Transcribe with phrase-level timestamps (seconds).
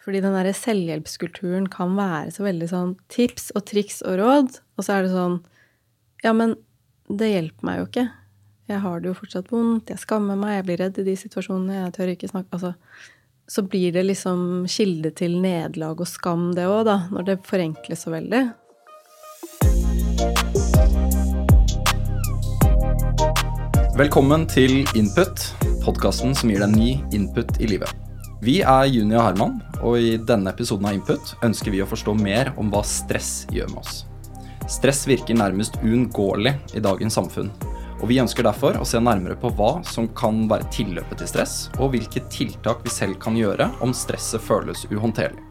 [0.00, 4.86] Fordi den derre selvhjelpskulturen kan være så veldig sånn tips og triks og råd, og
[4.86, 5.40] så er det sånn
[6.24, 6.56] Ja, men
[7.08, 8.06] det hjelper meg jo ikke.
[8.70, 11.80] Jeg har det jo fortsatt vondt, jeg skammer meg, jeg blir redd i de situasjonene,
[11.82, 12.74] jeg tør ikke snakke Altså
[13.50, 18.04] så blir det liksom kilde til nederlag og skam, det òg, da, når det forenkles
[18.06, 18.44] så veldig.
[23.98, 25.48] Velkommen til Input,
[25.82, 28.09] podkasten som gir deg ny input i livet.
[28.40, 32.14] Vi er Juni og Herman, og i denne episoden av Input ønsker vi å forstå
[32.16, 33.98] mer om hva stress gjør med oss.
[34.64, 37.50] Stress virker nærmest uunngåelig i dagens samfunn,
[38.00, 41.54] og Vi ønsker derfor å se nærmere på hva som kan være tilløpet til stress,
[41.76, 45.44] og hvilke tiltak vi selv kan gjøre om stresset føles uhåndterlig.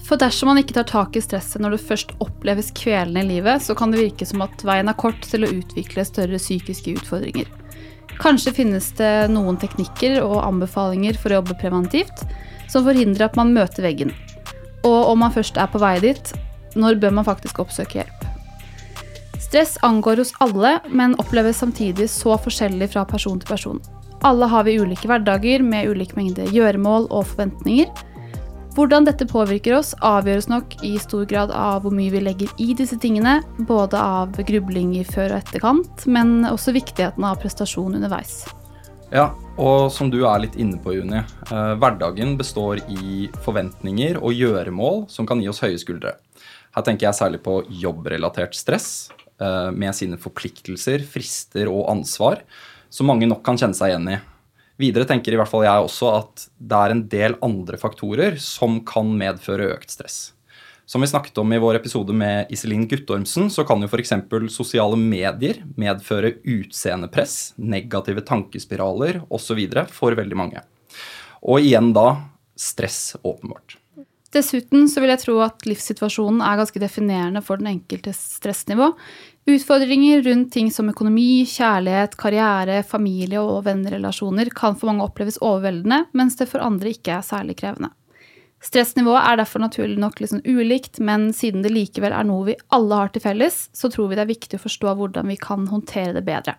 [0.00, 3.60] For dersom man ikke tar tak i stresset når det først oppleves kvelende i livet,
[3.60, 7.59] så kan det virke som at veien er kort til å utvikle større psykiske utfordringer.
[8.20, 12.26] Kanskje finnes det noen teknikker og anbefalinger for å jobbe preventivt
[12.68, 14.12] som forhindrer at man møter veggen.
[14.84, 16.34] Og om man først er på vei dit,
[16.76, 18.26] når bør man faktisk oppsøke hjelp?
[19.40, 23.80] Stress angår hos alle, men oppleves samtidig så forskjellig fra person til person.
[24.22, 27.88] Alle har vi ulike hverdager med ulik mengde gjøremål og forventninger.
[28.80, 32.70] Hvordan dette påvirker oss, avgjøres nok i stor grad av hvor mye vi legger i
[32.72, 38.46] disse tingene, både av grubling i før og etterkant, men også viktigheten av prestasjon underveis.
[39.12, 41.20] Ja, og som du er litt inne på, Juni.
[41.20, 46.16] Eh, hverdagen består i forventninger og gjøremål som kan gi oss høye skuldre.
[46.72, 49.10] Her tenker jeg særlig på jobbrelatert stress,
[49.40, 52.42] Eh, med sine forpliktelser, frister og ansvar,
[52.92, 54.18] som mange nok kan kjenne seg igjen i.
[54.80, 58.80] Videre tenker i hvert fall jeg også at det er en del andre faktorer som
[58.88, 60.20] kan medføre økt stress.
[60.90, 64.10] Som vi snakket om i vår episode med Iselin Guttormsen, så kan jo f.eks.
[64.50, 69.60] sosiale medier medføre utseendepress, negative tankespiraler osv.
[69.94, 70.64] for veldig mange.
[71.46, 72.08] Og igjen da
[72.58, 73.76] stress, åpenbart.
[74.34, 78.92] Dessuten så vil jeg tro at livssituasjonen er ganske definerende for den enkeltes stressnivå.
[79.48, 86.04] Utfordringer rundt ting som økonomi, kjærlighet, karriere, familie og vennerelasjoner kan for mange oppleves overveldende,
[86.12, 87.90] mens det for andre ikke er særlig krevende.
[88.60, 92.98] Stressnivået er derfor naturlig nok liksom ulikt, men siden det likevel er noe vi alle
[92.98, 96.12] har til felles, så tror vi det er viktig å forstå hvordan vi kan håndtere
[96.18, 96.58] det bedre.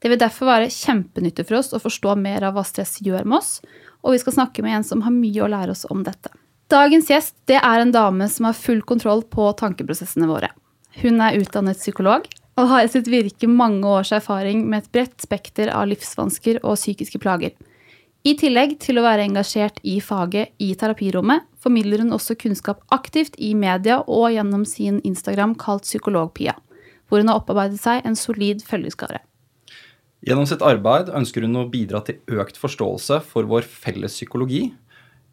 [0.00, 3.42] Det vil derfor være kjempenyttig for oss å forstå mer av hva stress gjør med
[3.42, 3.58] oss,
[4.00, 6.32] og vi skal snakke med en som har mye å lære oss om dette.
[6.72, 10.48] Dagens gjest det er en dame som har full kontroll på tankeprosessene våre.
[10.98, 12.24] Hun er utdannet psykolog
[12.58, 16.74] og har i sitt virke mange års erfaring med et bredt spekter av livsvansker og
[16.74, 17.52] psykiske plager.
[18.26, 23.38] I tillegg til å være engasjert i faget i terapirommet, formidler hun også kunnskap aktivt
[23.38, 26.56] i media og gjennom sin Instagram kalt Psykologpia,
[27.06, 29.22] hvor hun har opparbeidet seg en solid følgeskare.
[30.26, 34.66] Gjennom sitt arbeid ønsker hun å bidra til økt forståelse for vår felles psykologi,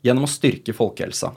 [0.06, 1.34] gjennom å styrke folkehelsa.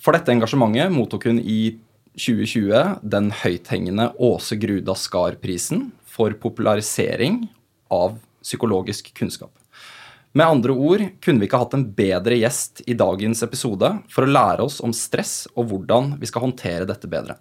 [0.00, 1.76] For dette engasjementet mottok hun i
[2.18, 7.46] 2020 den høythengende Åse Gruda Skar-prisen for popularisering
[7.92, 9.52] av psykologisk kunnskap.
[10.32, 14.32] Med andre ord kunne vi ikke hatt en bedre gjest i dagens episode for å
[14.32, 17.36] lære oss om stress og hvordan vi skal håndtere dette bedre.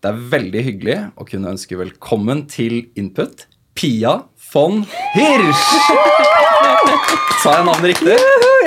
[0.00, 3.46] Det er veldig hyggelig å kunne ønske velkommen til Input,
[3.76, 4.18] Pia
[4.52, 4.80] von
[5.12, 5.66] Hirsch!
[7.42, 8.16] Sa jeg navnet riktig?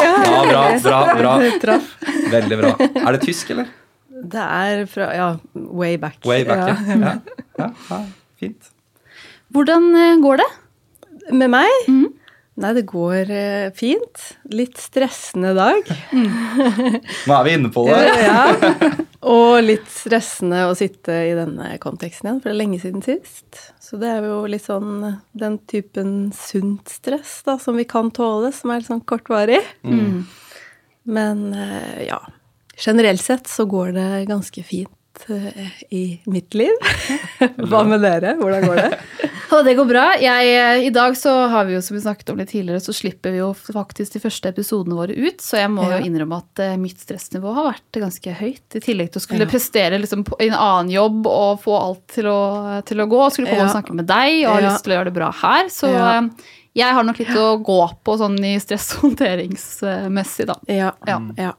[0.04, 1.80] Ja, bra, bra, bra.
[2.36, 2.72] Veldig bra.
[2.82, 3.70] Er det tysk, eller?
[4.16, 6.22] Det er fra ja, way back.
[6.26, 7.00] Way back, ja.
[7.00, 7.16] ja.
[7.60, 8.04] ja, ja
[8.40, 8.72] fint.
[9.56, 10.52] Hvordan eh, går det?
[11.36, 11.90] Med meg?
[11.90, 12.14] Mm.
[12.56, 14.22] Nei, det går eh, fint.
[14.56, 15.90] Litt stressende dag.
[16.16, 17.02] Mm.
[17.28, 17.98] Nå er vi inne på det.
[18.30, 18.94] ja.
[19.28, 23.60] Og litt stressende å sitte i denne konteksten igjen, for det er lenge siden sist.
[23.84, 25.04] Så det er jo litt sånn
[25.36, 29.60] den typen sunt stress da, som vi kan tåle, som er litt sånn kortvarig.
[29.84, 30.24] Mm.
[31.12, 32.22] Men eh, ja,
[32.78, 34.90] generelt sett så går det ganske fint.
[35.30, 36.74] eh, i mitt liv.
[37.72, 38.34] Hva med dere?
[38.36, 39.00] Hvordan går det?
[39.66, 40.02] Det går bra.
[40.20, 43.32] Jeg, I dag så har vi jo, som vi snakket om litt tidligere, så slipper
[43.32, 45.40] vi jo faktisk de første episodene våre ut.
[45.40, 46.02] Så jeg må Ja.
[46.02, 48.76] jo innrømme at eh, mitt stressnivå har vært ganske høyt.
[48.76, 49.52] I tillegg til å skulle Ja.
[49.54, 52.42] prestere liksom i en annen jobb og få alt til å,
[52.84, 53.22] til å gå.
[53.24, 53.70] Og skulle komme Ja.
[53.72, 55.72] og snakke med deg og har lyst til å gjøre det bra her.
[55.72, 56.28] Så eh,
[56.76, 60.60] jeg har nok litt å gå på sånn i stresshåndteringsmessig, da.
[60.68, 60.92] Ja.
[61.08, 61.54] Ja.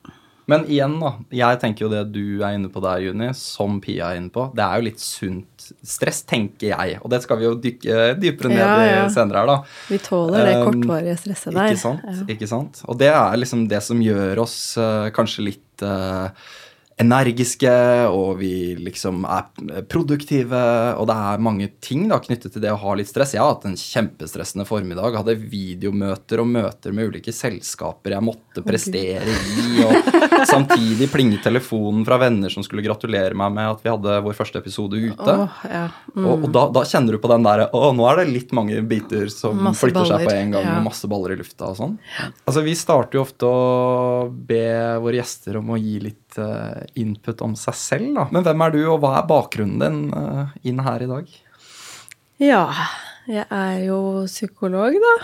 [0.47, 1.09] Men igjen, da.
[1.35, 4.45] Jeg tenker jo det du er inne på der, Juni, som Pia er inne på.
[4.55, 7.01] Det er jo litt sunt stress, tenker jeg.
[7.03, 9.01] Og det skal vi jo dykke dypere ned Ja, ja.
[9.09, 9.57] i senere her, da.
[9.91, 11.73] Vi tåler det Um, kortvarige stresset der.
[11.75, 12.07] Ikke sant?
[12.07, 12.29] Ja.
[12.37, 12.83] ikke sant?
[12.87, 16.31] Og det er liksom det som gjør oss uh, kanskje litt eh,
[16.97, 17.71] energiske,
[18.09, 20.61] og vi liksom er produktive,
[20.97, 23.35] og det er mange ting da knyttet til det å ha litt stress.
[23.37, 25.19] Jeg har hatt en kjempestressende formiddag.
[25.19, 32.07] Hadde videomøter og møter med ulike selskaper jeg måtte prestere i, og samtidig plinge telefonen
[32.09, 35.37] fra venner som skulle gratulere meg med at vi hadde vår første episode ute.
[35.37, 35.87] Oh, ja.
[36.15, 36.25] Mm.
[36.25, 38.81] Og, og da, da kjenner du på den der Å, nå er det litt mange
[38.89, 40.79] biter som Masse flytter seg på en gang, ja.
[40.79, 41.99] og masse baller i lufta og sånn.
[42.47, 44.65] Altså, vi starter jo ofte å be
[45.03, 48.29] våre gjester om å gi litt eh, input om seg selv, da.
[48.35, 51.35] Men hvem er du, og hva er bakgrunnen din eh, inn her i dag?
[52.43, 52.63] Ja,
[53.27, 55.15] jeg er jo psykolog, da.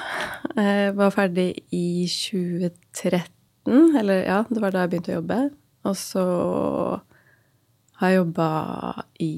[0.57, 5.41] Jeg var ferdig i 2013, eller ja, det var da jeg begynte å jobbe.
[5.87, 6.25] Og så
[8.01, 8.49] har jeg jobba
[9.23, 9.33] i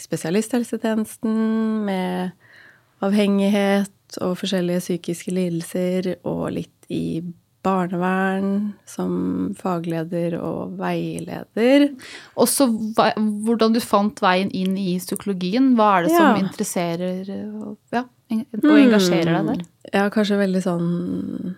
[0.00, 1.34] spesialisthelsetjenesten
[1.84, 2.32] med
[3.04, 7.20] avhengighet og forskjellige psykiske lidelser, og litt i
[7.66, 8.48] barnevern
[8.88, 11.88] som fagleder og veileder.
[12.38, 15.74] Og så hvordan du fant veien inn i psykologien.
[15.76, 16.18] Hva er det Ja.
[16.18, 17.30] som interesserer
[17.62, 19.64] og- ja, og engasjerer deg der?
[19.92, 21.56] Jeg har kanskje veldig sånn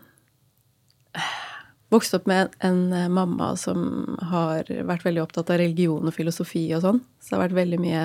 [1.90, 6.66] Vokst opp med en eh, mamma som har vært veldig opptatt av religion og filosofi
[6.76, 6.98] og sånn.
[7.18, 8.02] Så det har vært veldig mye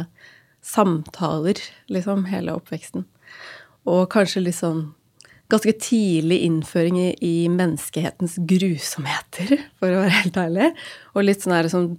[0.64, 1.60] samtaler,
[1.92, 3.04] liksom, hele oppveksten.
[3.86, 4.94] Og kanskje litt sånn
[5.54, 10.70] ganske tidlig innføring i, i menneskehetens grusomheter, for å være helt ærlig.
[11.14, 11.94] Og litt sånn her som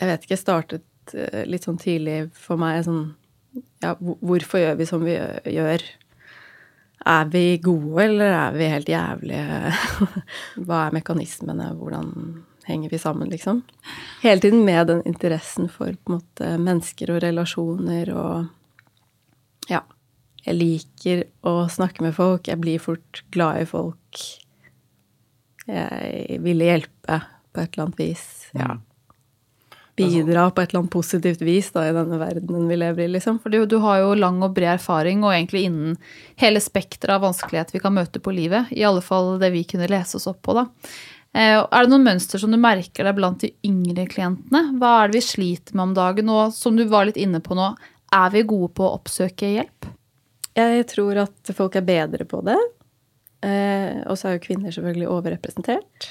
[0.00, 3.10] Jeg vet ikke, startet eh, litt sånn tidlig for meg sånn
[3.82, 5.16] Ja, hvorfor gjør vi som vi
[5.52, 5.82] gjør?
[7.10, 9.72] Er vi gode, eller er vi helt jævlige?
[10.66, 11.70] Hva er mekanismene?
[11.78, 12.10] Hvordan
[12.68, 13.62] henger vi sammen, liksom?
[14.22, 18.50] Hele tiden med den interessen for på en måte mennesker og relasjoner og.
[20.46, 22.48] Jeg liker å snakke med folk.
[22.48, 24.22] Jeg blir fort glad i folk.
[25.70, 27.20] Jeg ville hjelpe
[27.50, 28.24] på et eller annet vis.
[28.56, 28.78] Ja.
[30.00, 33.36] Bidra på et eller annet positivt vis da, i denne verdenen vi lever i, liksom.
[33.42, 35.98] For du, du har jo lang og bred erfaring, og egentlig innen
[36.40, 38.70] hele spekteret av vanskelighet vi kan møte på livet.
[38.72, 40.66] I alle fall det vi kunne lese oss opp på, da.
[41.36, 44.64] Eh, Er det noen mønster som du merker deg blant de yngre klientene?
[44.80, 46.32] Hva er det vi sliter med om dagen?
[46.32, 47.74] Og som du var litt inne på nå,
[48.16, 49.90] er vi gode på å oppsøke hjelp?
[50.60, 52.58] Jeg tror at folk er bedre på det.
[53.46, 56.08] Eh, og så er jo kvinner selvfølgelig overrepresentert.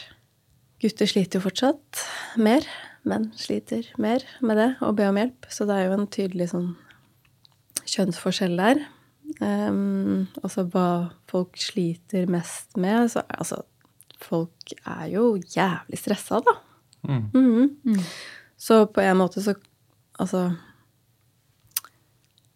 [0.82, 2.04] Gutter sliter jo fortsatt
[2.40, 2.66] mer.
[3.08, 5.48] Menn sliter mer med det, å be om hjelp.
[5.52, 6.72] Så det er jo en tydelig sånn
[7.90, 8.82] kjønnsforskjell der.
[9.40, 10.88] Um, altså hva
[11.30, 13.12] folk sliter mest med.
[13.14, 13.62] Så altså,
[14.20, 16.58] folk er jo jævlig stressa, da.
[17.08, 18.00] Mhm.
[18.60, 19.56] Så på en måte så
[20.20, 20.50] Altså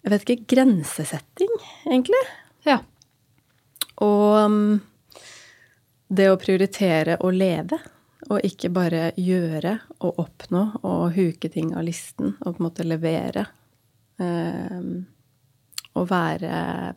[0.03, 1.51] Jeg vet ikke Grensesetting,
[1.88, 2.19] egentlig.
[2.67, 2.81] Ja.
[4.03, 4.81] Og um,
[6.11, 7.79] det å prioritere å leve,
[8.31, 12.88] og ikke bare gjøre og oppnå og huke ting av listen og på en måte
[12.88, 13.47] levere.
[14.19, 15.05] Um,
[15.94, 16.94] og være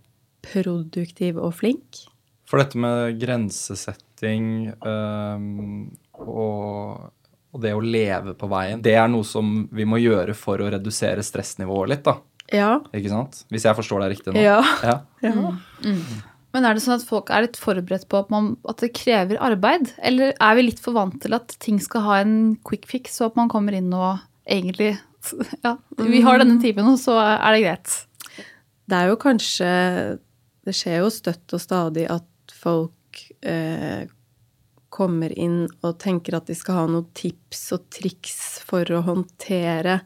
[0.46, 2.04] produktiv og flink.
[2.46, 5.88] For dette med grensesetting um,
[6.22, 7.10] og,
[7.52, 10.70] og det å leve på veien, det er noe som vi må gjøre for å
[10.74, 12.18] redusere stressnivået litt, da.
[12.54, 12.78] Ja.
[12.94, 13.42] Ikke sant?
[13.52, 14.42] Hvis jeg forstår deg riktig nå.
[14.42, 14.60] Ja.
[14.86, 14.96] Ja.
[15.24, 15.34] ja.
[16.56, 19.40] Men er det sånn at folk er litt forberedt på at, man, at det krever
[19.44, 19.90] arbeid?
[19.98, 23.32] Eller er vi litt for vant til at ting skal ha en quick fix, og
[23.32, 24.94] at man kommer inn og egentlig
[25.66, 27.96] Ja, vi har denne timen, og så er det greit.
[28.86, 29.70] Det er jo kanskje
[30.66, 34.06] Det skjer jo støtt og stadig at folk eh,
[34.96, 40.00] kommer inn og tenker at de skal ha noen tips og triks for å håndtere,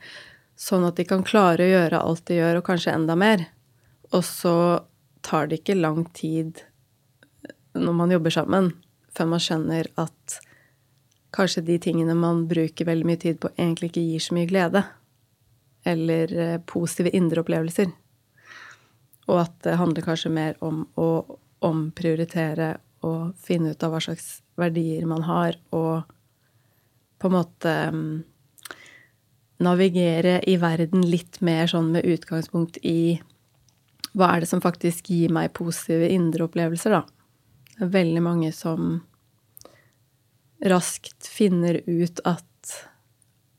[0.60, 3.46] sånn at de kan klare å gjøre alt de gjør, og kanskje enda mer.
[4.12, 4.54] Og så
[5.24, 6.64] tar det ikke lang tid
[7.78, 8.72] når man jobber sammen,
[9.14, 10.40] før man skjønner at
[11.34, 14.84] kanskje de tingene man bruker veldig mye tid på, egentlig ikke gir så mye glede.
[15.86, 17.92] Eller eh, positive indre opplevelser.
[19.30, 21.10] Og at det handler kanskje mer om å
[21.64, 22.74] omprioritere
[23.06, 26.10] og finne ut av hva slags verdier man har, og
[27.20, 28.10] på en måte mm,
[29.60, 33.20] navigere i verden litt mer sånn med utgangspunkt i
[34.16, 37.04] hva er det som faktisk gir meg positive indre opplevelser, da.
[37.76, 38.98] Det er veldig mange som
[40.66, 42.72] raskt finner ut at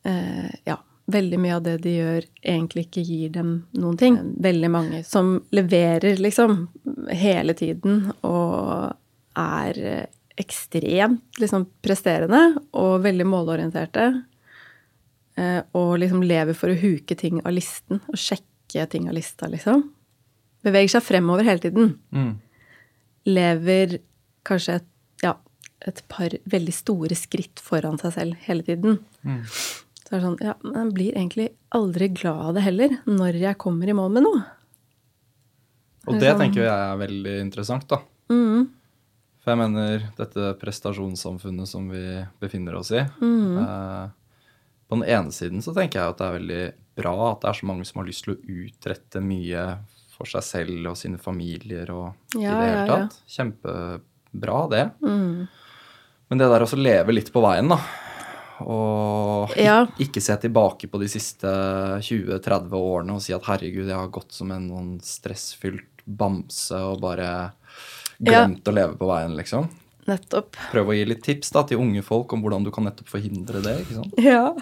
[0.05, 0.77] eh, ja,
[1.11, 4.17] veldig mye av det de gjør, egentlig ikke gir dem noen ting.
[4.43, 6.65] Veldig mange som leverer, liksom,
[7.09, 8.91] hele tiden og
[9.39, 10.07] er
[10.41, 12.41] ekstremt liksom presterende
[12.77, 14.07] og veldig målorienterte.
[15.41, 19.49] Eh, Og liksom lever for å huke ting av listen og sjekke ting av lista,
[19.51, 19.83] liksom.
[20.63, 21.95] Beveger seg fremover hele tiden.
[22.13, 22.33] Mm.
[23.31, 23.99] Lever
[24.47, 24.89] kanskje et,
[25.25, 25.35] ja,
[25.87, 28.99] et par veldig store skritt foran seg selv hele tiden.
[29.25, 29.41] Mm.
[29.47, 33.41] Så er det sånn Ja, men jeg blir egentlig aldri glad av det heller, når
[33.41, 34.43] jeg kommer i mål med noe.
[36.09, 38.01] Og det tenker jeg er veldig interessant, da.
[38.31, 38.69] Mm.
[39.41, 42.03] For jeg mener dette prestasjonssamfunnet som vi
[42.41, 44.03] befinner oss i eh,
[44.91, 46.63] På den ene siden så tenker jeg at det er veldig
[46.99, 49.61] bra at det er så mange som har lyst til å utrette mye
[50.11, 52.97] for seg selv og sine familier og i det hele ja, ja.
[53.07, 53.15] tatt.
[53.31, 54.83] Kjempebra, det.
[54.99, 55.47] Mm.
[56.27, 57.79] Men det der også leve litt på veien, da.
[58.61, 59.85] Og Ja.
[59.99, 61.47] ikke se tilbake på de siste
[62.03, 66.99] 20-30 årene og si at herregud, jeg har gått som en noen stressfylt bamse og
[67.01, 67.53] bare
[68.19, 68.43] Ja.
[68.45, 69.69] glemt å leve på veien, liksom.
[70.07, 70.55] Nettopp.
[70.71, 73.61] Prøv å gi litt tips da til unge folk om hvordan du kan nettopp forhindre
[73.63, 73.79] det.
[73.81, 74.13] ikke sant?
[74.17, 74.53] Ja.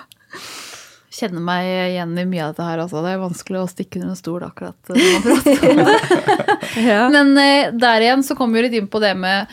[1.19, 3.01] Kjenner meg igjen i mye av dette her, altså.
[3.03, 4.91] Det er vanskelig å stikke under en stol akkurat
[6.89, 7.07] ja.
[7.12, 9.50] Men eh, der igjen så kommer vi litt inn på det med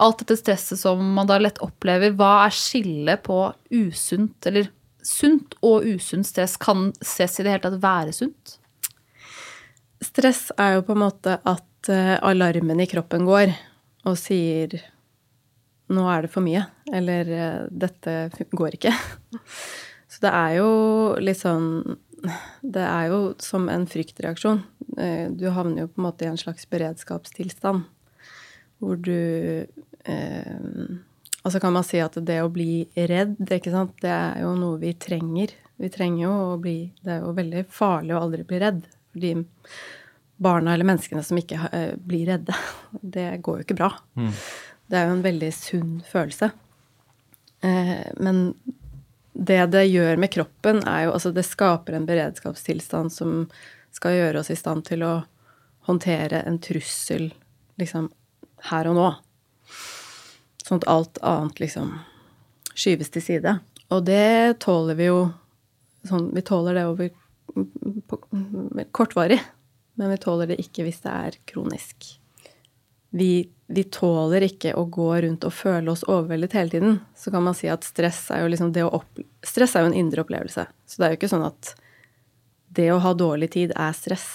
[0.00, 2.14] alt dette stresset som man da lett opplever.
[2.16, 3.42] Hva er skillet på
[3.74, 4.70] usunt, eller
[5.04, 6.56] sunt og usunt stress?
[6.60, 8.56] Kan stress i det hele tatt være sunt?
[10.00, 13.52] Stress er jo på en måte at eh, alarmen i kroppen går
[14.08, 14.78] og sier
[15.90, 16.62] nå er det for mye,
[16.94, 18.94] eller eh, dette går ikke.
[20.20, 20.70] Så det er jo
[21.24, 21.68] litt sånn
[22.60, 24.58] Det er jo som en fryktreaksjon.
[25.00, 27.86] Eh, Du havner jo på en måte i en slags beredskapstilstand
[28.80, 29.12] hvor du
[30.04, 30.58] eh,
[31.40, 34.76] Altså kan man si at det å bli redd, ikke sant, det er jo noe
[34.80, 35.54] vi trenger.
[35.80, 38.82] Vi trenger jo å bli Det er jo veldig farlig å aldri bli redd.
[39.14, 39.30] Fordi
[40.40, 42.52] barna eller menneskene som ikke eh, blir redde,
[43.16, 43.88] det går jo ikke bra.
[44.90, 46.50] Det er jo en veldig sunn følelse.
[47.64, 48.50] Eh, men
[49.32, 53.44] det det gjør med kroppen, er jo Altså, det skaper en beredskapstilstand som
[53.94, 55.14] skal gjøre oss i stand til å
[55.88, 57.30] håndtere en trussel
[57.80, 58.10] liksom
[58.70, 59.08] her og nå.
[60.66, 61.94] Sånn at alt annet liksom
[62.74, 63.56] skyves til side.
[63.90, 65.22] Og det tåler vi jo
[66.06, 67.10] sånn Vi tåler det over
[68.08, 68.18] på,
[68.96, 69.40] kortvarig,
[70.00, 72.06] men vi tåler det ikke hvis det er kronisk.
[73.10, 76.98] Vi, vi tåler ikke å gå rundt og føle oss overveldet hele tiden.
[77.18, 79.90] Så kan man si at stress er jo liksom det å opp, Stress er jo
[79.90, 80.66] en indre opplevelse.
[80.86, 81.74] Så det er jo ikke sånn at
[82.76, 84.28] det å ha dårlig tid er stress,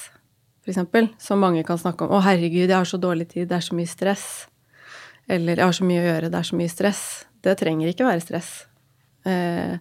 [0.67, 1.07] eksempel.
[1.21, 2.11] Som mange kan snakke om.
[2.11, 3.47] 'Å, herregud, jeg har så dårlig tid.
[3.47, 4.47] Det er så mye stress.'
[5.27, 6.31] Eller 'jeg har så mye å gjøre.
[6.31, 7.25] Det er så mye stress'.
[7.41, 8.65] Det trenger ikke være stress.
[9.25, 9.77] Eh,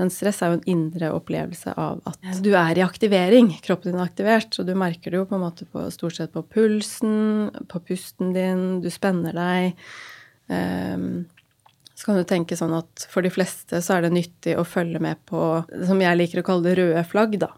[0.00, 3.50] men stress er jo en indre opplevelse av at du er i aktivering.
[3.64, 6.32] Kroppen din er aktivert, og du merker det jo på en måte på, stort sett
[6.32, 9.84] på pulsen, på pusten din, du spenner deg.
[10.48, 11.26] Um,
[11.92, 15.02] så kan du tenke sånn at for de fleste så er det nyttig å følge
[15.02, 17.52] med på, som jeg liker å kalle det, røde flagg, da.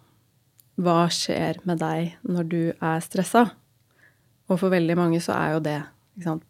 [0.75, 3.47] Hva skjer med deg når du er stressa?
[4.51, 5.79] Og for veldig mange så er jo det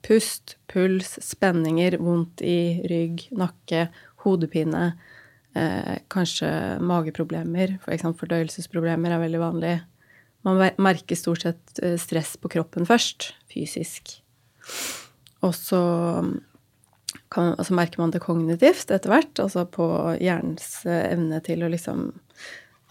[0.05, 3.87] pust, puls, spenninger, vondt i rygg, nakke,
[4.25, 4.95] hodepine,
[5.58, 6.50] eh, kanskje
[6.84, 9.75] mageproblemer, for eksempel fordøyelsesproblemer er veldig vanlig.
[10.44, 14.18] Man merker stort sett eh, stress på kroppen først, fysisk.
[15.44, 15.80] Og så
[17.32, 19.87] kan, altså merker man det kognitivt etter hvert, altså på
[20.20, 22.11] hjernens eh, evne til å liksom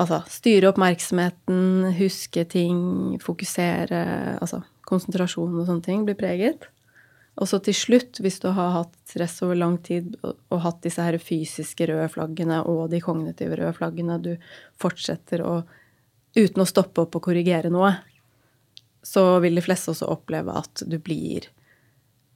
[0.02, 2.80] Altså styre oppmerksomheten, huske ting,
[3.22, 4.00] fokusere
[4.42, 6.66] Altså konsentrasjon og sånne ting blir preget.
[7.42, 10.84] Og så til slutt, hvis du har hatt stress over lang tid og, og hatt
[10.86, 14.36] disse her fysiske røde flaggene og de kognitive røde flaggene, du
[14.82, 15.64] fortsetter å
[16.34, 17.92] Uten å stoppe opp og korrigere noe,
[19.06, 21.46] så vil de fleste også oppleve at du blir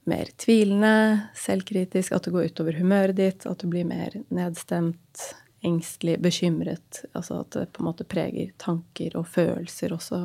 [0.08, 5.24] mer tvilende, selvkritisk, at det går utover humøret ditt, at du blir mer nedstemt,
[5.66, 7.02] engstelig, bekymret.
[7.10, 10.22] Altså at det på en måte preger tanker og følelser også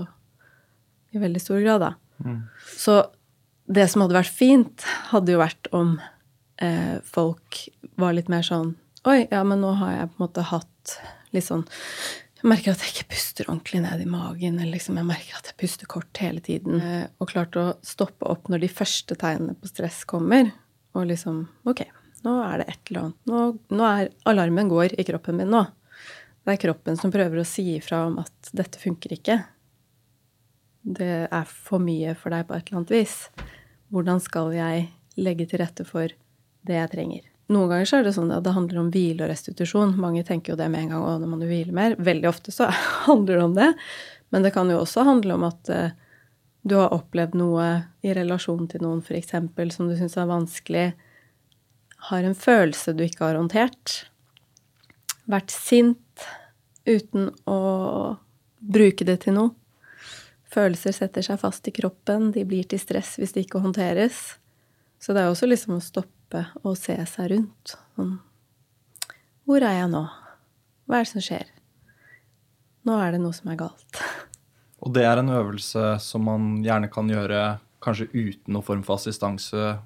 [1.13, 1.91] i veldig stor grad, da.
[2.77, 2.99] Så
[3.65, 5.95] det som hadde vært fint, hadde jo vært om
[6.61, 7.63] eh, folk
[7.99, 10.93] var litt mer sånn Oi, ja, men nå har jeg på en måte hatt
[11.35, 11.65] litt sånn
[12.39, 15.49] Jeg merker at jeg ikke puster ordentlig ned i magen, eller liksom jeg merker at
[15.51, 16.79] jeg puster kort hele tiden.
[16.79, 20.51] Eh, og klart å stoppe opp når de første tegnene på stress kommer,
[20.95, 21.85] og liksom Ok,
[22.27, 25.65] nå er det et eller annet Nå, nå er alarmen går i kroppen min nå.
[26.43, 29.39] Det er kroppen som prøver å si ifra om at dette funker ikke.
[30.83, 33.17] Det er for mye for deg på et eller annet vis.
[33.93, 36.11] Hvordan skal jeg legge til rette for
[36.67, 37.29] det jeg trenger?
[37.51, 39.95] Noen ganger så er det sånn at det handler om hvile og restitusjon.
[39.99, 41.03] Mange tenker jo det med en gang.
[41.03, 41.95] Å, nå må du hvile mer.
[41.99, 42.69] Veldig ofte så
[43.07, 43.69] handler det om det.
[44.33, 45.95] Men det kan jo også handle om at uh,
[46.63, 47.67] du har opplevd noe
[48.03, 49.35] i relasjon til noen, f.eks.,
[49.75, 50.85] som du syns er vanskelig.
[52.09, 53.99] Har en følelse du ikke har håndtert.
[55.29, 56.27] Vært sint
[56.87, 57.59] uten å
[58.59, 59.53] bruke det til noe.
[60.53, 64.35] Følelser setter seg fast i kroppen, de blir til stress hvis de ikke håndteres.
[65.01, 67.73] Så det er også liksom å stoppe og se seg rundt.
[67.97, 68.19] Sånn
[69.47, 70.03] Hvor er jeg nå?
[70.87, 71.49] Hva er det som skjer?
[72.87, 74.03] Nå er det noe som er galt.
[74.83, 77.43] Og det er en øvelse som man gjerne kan gjøre
[77.83, 79.77] kanskje uten noen form for assistanse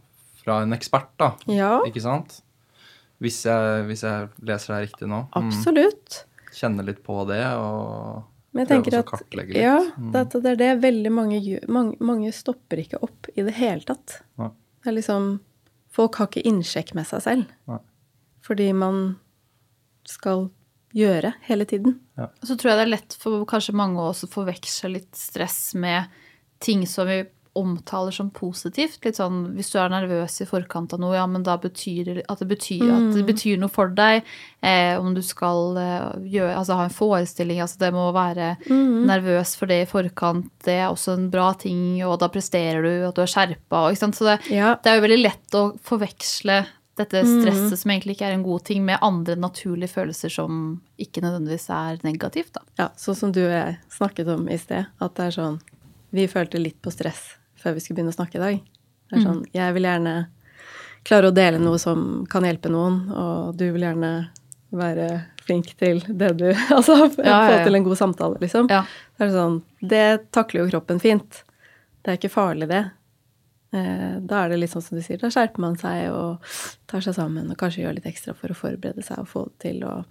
[0.41, 1.35] fra en ekspert, da.
[1.53, 2.39] Ja, Ikke sant?
[3.21, 5.23] Hvis jeg, hvis jeg leser deg riktig nå.
[5.29, 5.37] Mm.
[5.37, 6.23] absolutt.
[6.53, 8.25] Kjenne litt på det og
[8.57, 9.23] Men jeg tenker at.
[9.61, 10.11] Ja, Mm.
[10.15, 11.67] det, det er det veldig mange gjør.
[11.69, 14.17] Mange, mange stopper ikke opp i det hele tatt.
[14.41, 14.49] Nei.
[14.83, 15.29] Det er liksom
[15.97, 17.45] Folk har ikke innsjekk med seg selv.
[17.69, 17.79] Nei.
[18.45, 18.99] Fordi man
[20.05, 20.49] skal
[20.93, 21.95] gjøre hele tiden.
[22.45, 26.05] Så tror jeg det er lett for kanskje mange å også forveksle litt stress med
[26.63, 27.23] ting som vi
[27.57, 28.99] omtaler som positivt.
[29.05, 32.25] Litt sånn hvis du er nervøs i forkant av noe, ja, men da betyr det
[32.29, 34.23] at det betyr, at det betyr noe for deg.
[34.61, 39.55] Eh, om du skal eh, gjøre, altså, ha en forestilling, altså det må være nervøs
[39.57, 43.15] for det i forkant, det er også en bra ting, og da presterer du, at
[43.17, 43.87] du er skjerpa.
[43.91, 44.17] Ikke sant?
[44.17, 44.75] Så det, Ja.
[44.81, 46.65] det er jo veldig lett å forveksle
[46.97, 51.21] dette stresset som egentlig ikke er en god ting, med andre naturlige følelser som ikke
[51.21, 52.53] nødvendigvis er negativt.
[52.57, 52.61] Da.
[52.79, 54.87] Ja, sånn som du og jeg snakket om i sted.
[54.99, 55.59] At det er sånn
[56.15, 58.59] Vi følte litt på stress før vi skulle begynne å snakke i dag.
[59.07, 60.15] Det er sånn Jeg vil gjerne
[61.07, 64.11] klare å dele noe som kan hjelpe noen, og du vil gjerne
[64.75, 65.05] være
[65.47, 68.67] flink til det du Altså få Ja, ja, få til en god samtale, liksom.
[68.69, 68.81] Ja.
[69.15, 71.43] Det er sånn Det takler jo kroppen fint.
[72.03, 72.81] Det er ikke farlig, det.
[73.71, 76.43] Eh, Da er det litt sånn som du sier, da skjerper man seg og
[76.91, 79.57] tar seg sammen og kanskje gjør litt ekstra for å forberede seg og få det
[79.69, 79.81] til.
[79.87, 80.03] Og,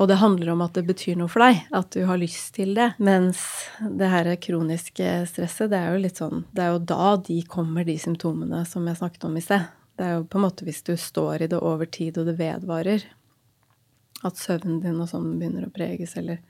[0.00, 2.72] og det handler om at det betyr noe for deg, at du har lyst til
[2.78, 2.94] det.
[3.04, 3.42] Mens
[3.84, 7.84] det her kroniske stresset, det er jo litt sånn Det er jo da de kommer,
[7.84, 9.68] de symptomene som jeg snakket om i sted.
[10.00, 12.38] Det er jo på en måte hvis du står i det over tid, og det
[12.40, 13.04] vedvarer,
[14.24, 16.40] at søvnen din og sånn begynner å preges, eller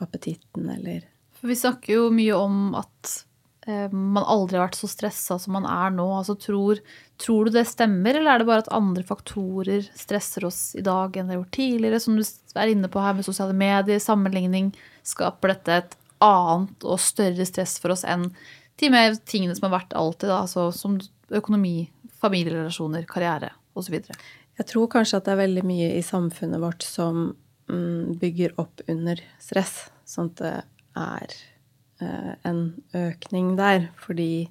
[0.00, 1.04] appetitten, eller
[1.36, 3.18] For vi snakker jo mye om at
[3.66, 6.04] man aldri har vært så stressa som man er nå.
[6.18, 6.80] Altså, tror,
[7.20, 11.16] tror du det stemmer, eller er det bare at andre faktorer stresser oss i dag
[11.16, 12.00] enn det har gjort tidligere?
[12.02, 12.24] Som du
[12.60, 14.72] er inne på her med sosiale medier, sammenligning.
[15.06, 18.28] Skaper dette et annet og større stress for oss enn
[18.80, 20.98] de med tingene som har vært alltid, da, altså som
[21.34, 21.88] økonomi,
[22.20, 24.00] familierelasjoner, karriere osv.?
[24.54, 27.24] Jeg tror kanskje at det er veldig mye i samfunnet vårt som
[27.70, 30.54] mm, bygger opp under stress, sånn at det
[31.00, 31.53] er eh,
[32.00, 32.60] en
[32.96, 34.48] økning der, fordi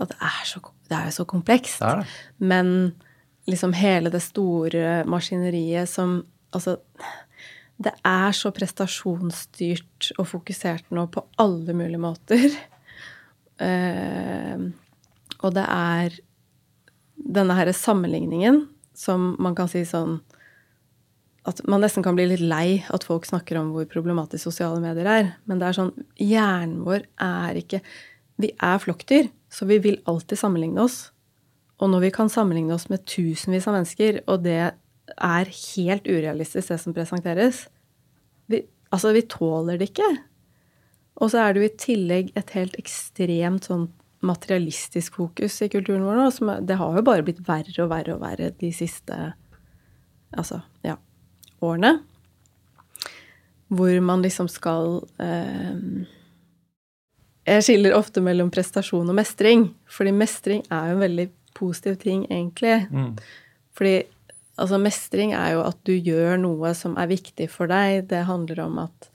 [0.00, 1.80] at det er så, det er jo så komplekst.
[1.80, 2.06] Det det.
[2.38, 2.68] Men
[3.50, 6.22] liksom hele det store maskineriet som
[6.54, 6.76] Altså,
[7.82, 12.44] det er så prestasjonsstyrt og fokusert nå på alle mulige måter.
[13.58, 14.70] Uh,
[15.42, 16.14] og det er
[17.14, 20.20] denne her sammenligningen som man kan si sånn
[21.44, 25.08] At man nesten kan bli litt lei at folk snakker om hvor problematisk sosiale medier
[25.10, 25.32] er.
[25.44, 27.82] Men det er sånn Hjernen vår er ikke
[28.40, 31.12] Vi er flokkdyr, så vi vil alltid sammenligne oss.
[31.78, 34.72] Og når vi kan sammenligne oss med tusenvis av mennesker, og det
[35.14, 37.66] er helt urealistisk, det som presenteres
[38.50, 40.08] vi, Altså, vi tåler det ikke.
[41.22, 43.88] Og så er det jo i tillegg et helt ekstremt sånn
[44.24, 46.58] materialistisk fokus i kulturen vår nå.
[46.66, 49.18] Det har jo bare blitt verre og verre og verre de siste
[50.34, 50.96] altså, ja,
[51.64, 51.94] årene.
[53.74, 56.04] Hvor man liksom skal eh,
[57.44, 59.68] Jeg skiller ofte mellom prestasjon og mestring.
[59.90, 62.86] Fordi mestring er jo en veldig positiv ting, egentlig.
[62.90, 63.16] Mm.
[63.76, 63.96] Fordi
[64.56, 68.06] altså, mestring er jo at du gjør noe som er viktig for deg.
[68.10, 69.10] Det handler om at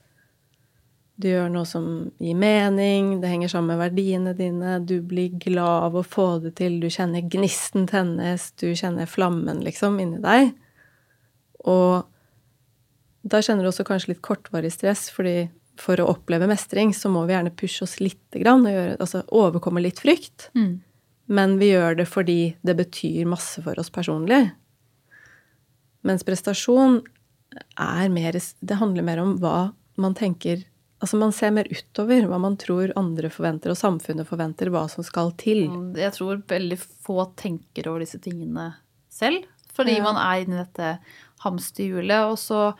[1.20, 1.84] du gjør noe som
[2.22, 6.54] gir mening, det henger sammen med verdiene dine, du blir glad av å få det
[6.60, 10.54] til, du kjenner gnisten tennes, du kjenner flammen, liksom, inni deg.
[11.68, 12.08] Og
[13.22, 17.24] da kjenner du også kanskje litt kortvarig stress, fordi for å oppleve mestring så må
[17.28, 20.50] vi gjerne pushe oss lite grann, og gjøre, altså overkomme litt frykt.
[20.56, 20.80] Mm.
[21.30, 24.50] Men vi gjør det fordi det betyr masse for oss personlig.
[26.06, 27.02] Mens prestasjon
[27.76, 30.62] er mer Det handler mer om hva man tenker
[31.00, 35.00] Altså man ser mer utover hva man tror andre forventer, og samfunnet forventer, hva som
[35.00, 35.62] skal til.
[35.96, 38.66] Jeg tror veldig få tenker over disse tingene
[39.08, 39.46] selv.
[39.72, 40.02] Fordi Ja.
[40.04, 40.98] man er inne i dette
[41.40, 42.28] hamsterhjulet.
[42.28, 42.74] Og så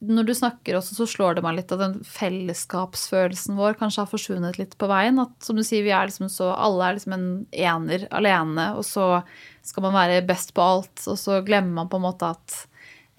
[0.00, 4.08] når du snakker også, så slår det meg litt at den fellesskapsfølelsen vår kanskje har
[4.08, 5.20] forsvunnet litt på veien.
[5.20, 8.86] At som du sier, vi er liksom så Alle er liksom en ener alene, og
[8.88, 9.20] så
[9.66, 12.56] skal man være best på alt, og så glemmer man på en måte at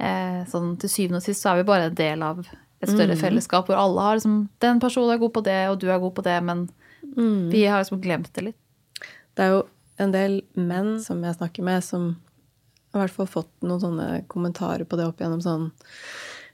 [0.02, 2.42] eh, sånn til syvende og sist så er vi bare en del av
[2.82, 5.86] et større fellesskap hvor alle har liksom Den personen er god på det, og du
[5.92, 6.66] er god på det, men
[7.52, 9.06] vi har liksom glemt det litt.
[9.38, 9.62] Det er jo
[10.02, 12.16] en del menn som jeg snakker med, som
[12.92, 15.70] i hvert fall fått noen sånne kommentarer på det opp igjennom sånn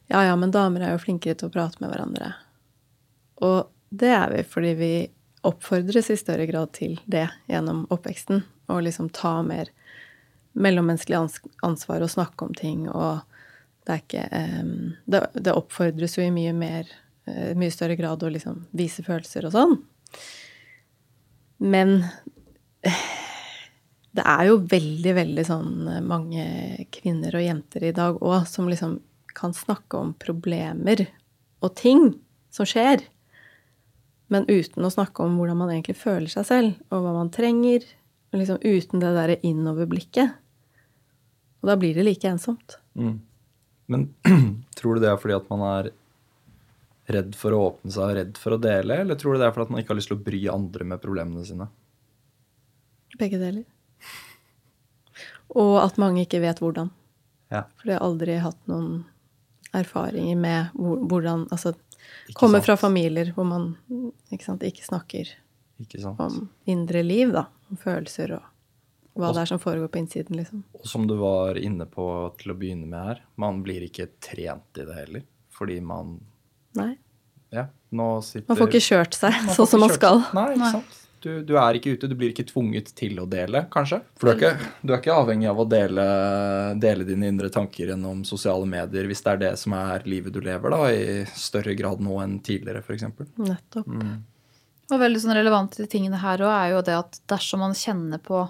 [0.08, 2.32] Ja, ja, men damer er jo flinkere til å prate med hverandre.
[3.44, 4.92] Og det er vi fordi vi
[5.48, 8.44] oppfordres i større grad til det gjennom oppveksten.
[8.72, 9.72] Og liksom ta mer
[10.58, 11.20] mellommenneskelig
[11.64, 12.88] ansvar og snakke om ting.
[12.90, 13.20] Og
[13.88, 14.24] det er ikke
[15.06, 16.90] det, det oppfordres jo i mye mer
[17.28, 19.78] eh, mye større grad å liksom vise følelser og sånn.
[21.64, 22.00] Men
[24.18, 26.48] det er jo veldig, veldig sånn eh, mange
[26.96, 28.98] kvinner og jenter i dag òg som liksom
[29.38, 31.06] kan snakke om problemer
[31.64, 32.10] og ting
[32.54, 33.04] som skjer,
[34.34, 37.86] men uten å snakke om hvordan man egentlig føler seg selv, og hva man trenger.
[38.36, 40.34] Liksom uten det derre innoverblikket.
[41.64, 42.76] Og da blir det like ensomt.
[43.88, 44.04] Men
[44.78, 45.90] tror du det er fordi at man er
[47.08, 49.56] redd for å åpne seg og redd for å dele, eller tror du det er
[49.56, 51.70] fordi at man ikke har lyst til å bry andre med problemene sine?
[53.18, 53.64] Begge deler.
[55.56, 56.92] Og at mange ikke vet hvordan.
[57.48, 57.64] Ja.
[57.80, 59.06] For de har aldri hatt noen
[59.80, 61.74] erfaringer med hvordan Altså
[62.38, 63.70] komme fra familier hvor man
[64.32, 65.32] ikke, sant, ikke snakker
[65.84, 66.20] Ikke sant?
[66.20, 67.48] om indre liv, da.
[67.72, 68.54] Om følelser og
[69.18, 70.62] hva det er som foregår på innsiden, liksom.
[70.78, 72.06] Og som du var inne på
[72.38, 75.24] til å begynne med her, man blir ikke trent i det heller.
[75.58, 76.20] Fordi man
[76.78, 76.92] Nei.
[77.50, 77.64] Ja,
[77.96, 80.22] nå sitter Man får ikke kjørt seg sånn som man skal.
[80.38, 80.72] Nei, ikke Nei.
[80.76, 80.98] sant.
[81.28, 84.00] Du, du er ikke ute, du blir ikke tvunget til å dele, kanskje.
[84.16, 86.06] For du er ikke, du er ikke avhengig av å dele,
[86.80, 90.40] dele dine indre tanker gjennom sosiale medier hvis det er det som er livet du
[90.46, 93.10] lever, da, i større grad nå enn tidligere, f.eks.
[93.44, 93.92] Nettopp.
[94.88, 97.76] Og veldig sånn relevant til de tingene her òg er jo det at dersom man
[97.76, 98.46] kjenner på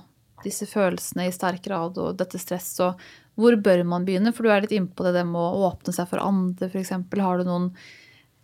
[0.45, 2.91] disse følelsene i sterk grad og dette stress, så
[3.37, 4.33] hvor bør man begynne?
[4.33, 6.93] For du er litt innpå det, det med å åpne seg for andre, f.eks.
[6.93, 7.71] Har du noen,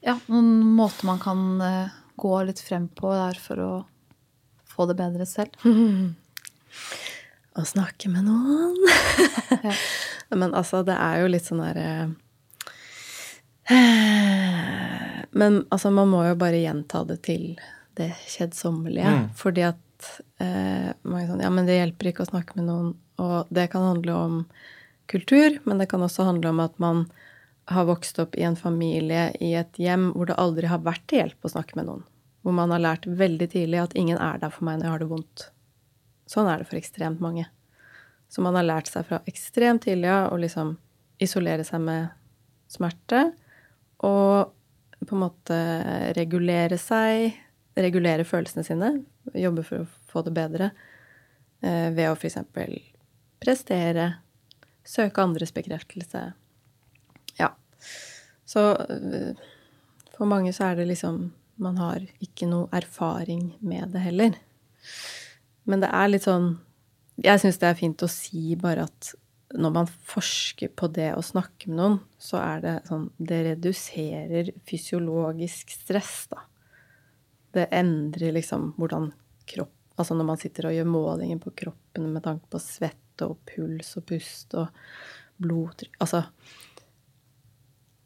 [0.05, 3.71] ja, noen måter man kan eh, gå litt frem på der for å
[4.73, 5.53] få det bedre selv?
[7.53, 8.77] Å snakke med noen.
[9.63, 9.73] Ja.
[10.39, 11.89] Men altså, det er jo litt sånn derre
[13.69, 17.43] eh, Men altså, man må jo bare gjenta det til
[17.99, 19.13] det kjedsommelige.
[19.37, 20.09] Fordi at
[20.41, 22.89] eh, mange sånn Ja, men det hjelper ikke å snakke med noen.
[23.21, 24.39] Og det kan handle om
[25.11, 27.05] kultur, men det kan også handle om at man
[27.71, 31.21] har vokst opp i en familie, i et hjem hvor det aldri har vært til
[31.21, 32.03] hjelp å snakke med noen.
[32.43, 35.03] Hvor man har lært veldig tidlig at ingen er der for meg når jeg har
[35.03, 35.45] det vondt.
[36.29, 37.45] Sånn er det for ekstremt mange.
[38.31, 40.75] Så man har lært seg fra ekstremt tidlig av å liksom
[41.23, 42.11] isolere seg med
[42.71, 43.27] smerte.
[44.03, 44.51] Og
[45.03, 45.57] på en måte
[46.17, 47.37] regulere seg,
[47.77, 48.91] regulere følelsene sine.
[49.37, 50.71] Jobbe for å få det bedre.
[51.63, 52.39] Eh, ved å f.eks.
[53.43, 54.09] prestere.
[54.83, 56.25] Søke andres bekreftelse.
[57.39, 57.53] Ja.
[58.45, 59.39] Så eh,
[60.17, 61.29] for mange så er det liksom
[61.63, 64.37] Man har ikke noe erfaring med det heller.
[65.69, 66.57] Men det er litt sånn
[67.23, 69.13] Jeg syns det er fint å si bare at
[69.53, 74.49] når man forsker på det å snakke med noen, så er det sånn Det reduserer
[74.69, 76.41] fysiologisk stress, da.
[77.53, 79.11] Det endrer liksom hvordan
[79.49, 83.43] kropp Altså når man sitter og gjør målinger på kroppen med tanke på svette og
[83.45, 84.71] puls og pust og
[85.43, 86.23] blodtrykk Altså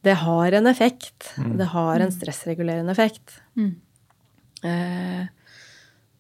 [0.06, 1.34] Det har en effekt.
[1.58, 3.40] Det har en stressregulerende effekt.
[4.64, 5.26] Eh,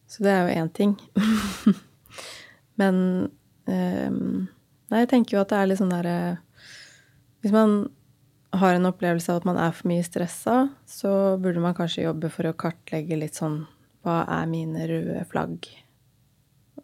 [0.07, 0.95] så det er jo én ting.
[2.79, 2.97] Men
[3.67, 4.11] eh,
[4.87, 6.17] Nei, jeg tenker jo at det er litt sånn derre
[7.43, 7.73] Hvis man
[8.55, 11.11] har en opplevelse av at man er for mye stressa, så
[11.41, 13.65] burde man kanskje jobbe for å kartlegge litt sånn
[14.05, 15.67] Hva er mine røde flagg?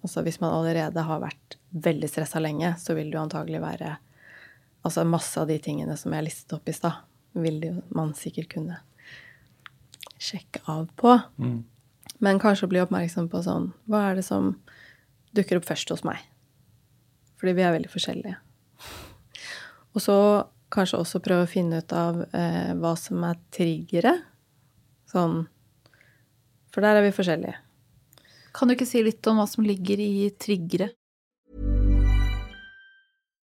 [0.02, 3.94] Altså hvis man allerede har vært veldig stressa lenge, så vil det jo antagelig være
[4.84, 8.52] Altså masse av de tingene som jeg listet opp i stad, vil jo man sikkert
[8.52, 8.80] kunne
[10.22, 11.16] sjekke av på.
[12.24, 14.54] Men kanskje bli oppmerksom på sånn Hva er det som
[15.36, 16.22] dukker opp først hos meg?
[17.40, 18.38] Fordi vi er veldig forskjellige.
[19.94, 20.18] Og så
[20.74, 24.16] kanskje også prøve å finne ut av eh, hva som er triggere.
[25.12, 25.44] Sånn
[26.74, 27.60] For der er vi forskjellige.
[28.54, 30.92] Kan du ikke si litt om hva som ligger i triggere?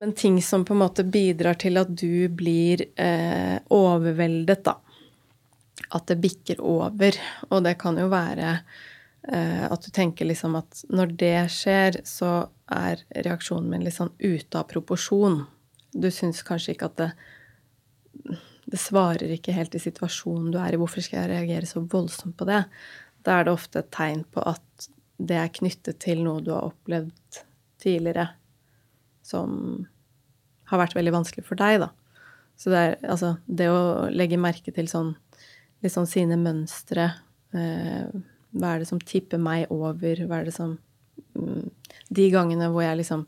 [0.00, 4.78] Men ting som på en måte bidrar til at du blir eh, overveldet, da.
[5.92, 7.18] At det bikker over.
[7.50, 8.54] Og det kan jo være
[9.28, 14.14] eh, at du tenker liksom at når det skjer, så er reaksjonen min litt sånn
[14.16, 15.42] ute av proporsjon.
[15.92, 17.12] Du syns kanskje ikke at det
[18.70, 20.78] Det svarer ikke helt i situasjonen du er i.
[20.78, 22.64] Hvorfor skal jeg reagere så voldsomt på det?
[23.26, 26.70] Da er det ofte et tegn på at det er knyttet til noe du har
[26.70, 27.42] opplevd
[27.82, 28.30] tidligere
[29.30, 29.86] som
[30.70, 31.90] har vært veldig vanskelig for deg, da.
[32.60, 35.14] Så det er altså det å legge merke til sånn
[35.80, 37.06] litt sånn sine mønstre
[37.56, 38.08] eh,
[38.52, 40.24] Hva er det som tipper meg over?
[40.28, 40.74] Hva er det som
[41.36, 41.70] mm,
[42.12, 43.24] De gangene hvor jeg liksom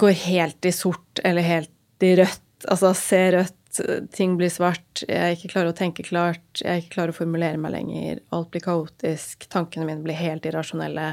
[0.00, 3.80] går helt i sort eller helt i rødt, altså ser rødt,
[4.16, 7.74] ting blir svart, jeg ikke klarer å tenke klart, jeg ikke klarer å formulere meg
[7.74, 11.10] lenger, alt blir kaotisk, tankene mine blir helt irrasjonelle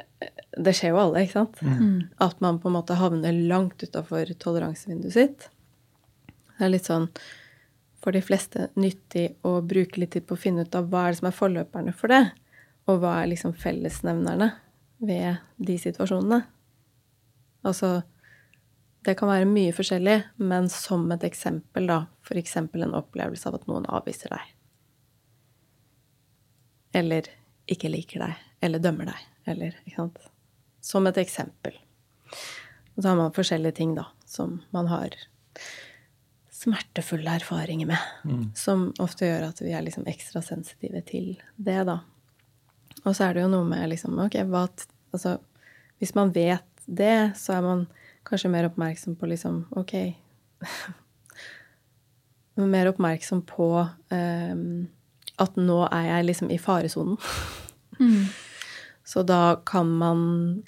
[0.64, 1.62] det skjer jo alle, ikke sant?
[2.22, 5.48] At man på en måte havner langt utafor toleransevinduet sitt.
[6.58, 7.08] Det er litt sånn
[8.02, 11.12] for de fleste nyttig å bruke litt tid på å finne ut av hva er
[11.12, 12.24] det som er forløperne for det,
[12.90, 14.48] og hva er liksom fellesnevnerne
[15.06, 16.42] ved de situasjonene.
[17.62, 18.02] Altså
[19.02, 23.56] Det kan være mye forskjellig, men som et eksempel, da, for eksempel en opplevelse av
[23.58, 24.52] at noen avviser deg.
[27.00, 27.26] Eller
[27.66, 30.18] ikke liker deg, eller dømmer deg, eller Ikke sant?
[30.82, 31.76] Som et eksempel.
[32.96, 35.14] Og så har man forskjellige ting, da, som man har
[36.62, 37.98] smertefulle erfaringer med.
[38.58, 42.00] Som ofte gjør at vi er liksom ekstra sensitive til det, da.
[43.02, 44.68] Og så er det jo noe med liksom Ok, hva
[45.12, 45.36] Altså,
[46.00, 47.86] hvis man vet det, så er man
[48.24, 49.92] kanskje mer oppmerksom på liksom Ok
[52.56, 54.88] Mer oppmerksom på um,
[55.40, 57.16] at nå er jeg liksom i faresonen.
[59.04, 60.20] Så da kan man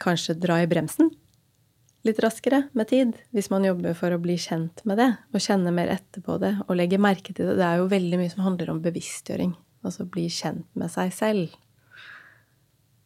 [0.03, 1.13] kanskje dra i bremsen
[2.05, 5.73] litt raskere med tid, hvis man jobber for å bli kjent med det, og kjenne
[5.73, 7.57] mer etter på det, og legge merke til det.
[7.61, 9.55] Det er jo veldig mye som handler om bevisstgjøring,
[9.87, 11.55] altså bli kjent med seg selv.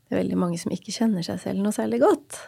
[0.09, 2.41] Det er veldig mange som ikke kjenner seg selv noe særlig godt.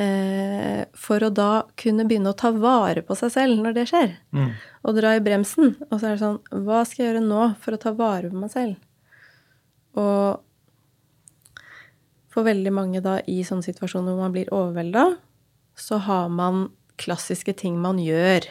[0.00, 4.14] Eh, for å da kunne begynne å ta vare på seg selv når det skjer.
[4.86, 5.74] Og dra i bremsen.
[5.90, 8.38] Og så er det sånn Hva skal jeg gjøre nå for å ta vare på
[8.38, 8.78] meg selv?
[9.98, 10.40] Og
[12.30, 15.06] for veldig mange da i sånne situasjoner hvor man blir overvelda,
[15.78, 16.68] så har man
[17.00, 18.46] klassiske ting man gjør.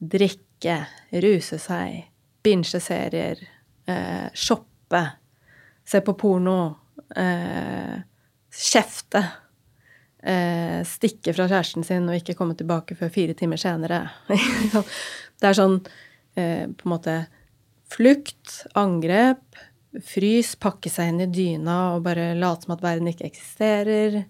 [0.00, 0.76] Drikke,
[1.22, 2.02] ruse seg,
[2.44, 3.40] binge serier,
[3.88, 5.02] eh, shoppe,
[5.84, 6.76] se på porno,
[7.16, 8.00] eh,
[8.50, 9.24] kjefte.
[10.22, 14.02] Eh, stikke fra kjæresten sin og ikke komme tilbake før fire timer senere.
[15.40, 15.78] det er sånn
[16.36, 17.14] eh, på en måte
[17.90, 19.40] flukt, angrep,
[20.06, 24.22] frys, pakke seg inn i dyna og bare late som at verden ikke eksisterer.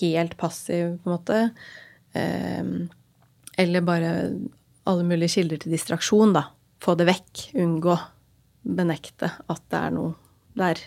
[0.00, 1.40] Helt passiv, på en måte.
[2.16, 2.70] Eh,
[3.60, 4.12] eller bare
[4.86, 6.46] alle mulige kilder til distraksjon, da.
[6.82, 7.48] Få det vekk.
[7.60, 7.96] Unngå.
[8.66, 10.14] Benekte at det er noe
[10.58, 10.80] der.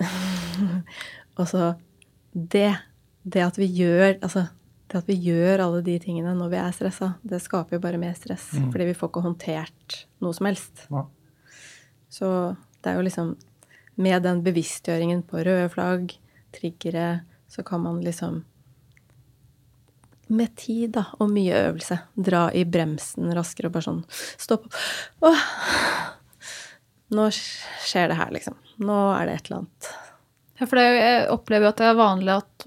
[1.38, 1.74] og så
[2.32, 2.70] det,
[3.22, 4.46] det at vi gjør Altså,
[4.90, 8.00] det at vi gjør alle de tingene når vi er stressa, det skaper jo bare
[8.00, 8.48] mer stress.
[8.72, 10.86] Fordi vi får ikke håndtert noe som helst.
[10.88, 11.04] Ja.
[12.10, 13.36] Så det er jo liksom
[14.00, 16.14] Med den bevisstgjøringen på røde flagg,
[16.56, 17.20] triggere,
[17.50, 18.44] så kan man liksom
[20.30, 24.04] med tid da, og mye øvelse dra i bremsen raskere og bare sånn
[24.38, 24.68] Stopp.
[25.26, 25.42] Åh!
[27.10, 28.54] Nå skjer det her, liksom.
[28.86, 29.88] Nå er det et eller annet.
[30.60, 32.66] Ja, for det, jeg opplever jo at det er vanlig at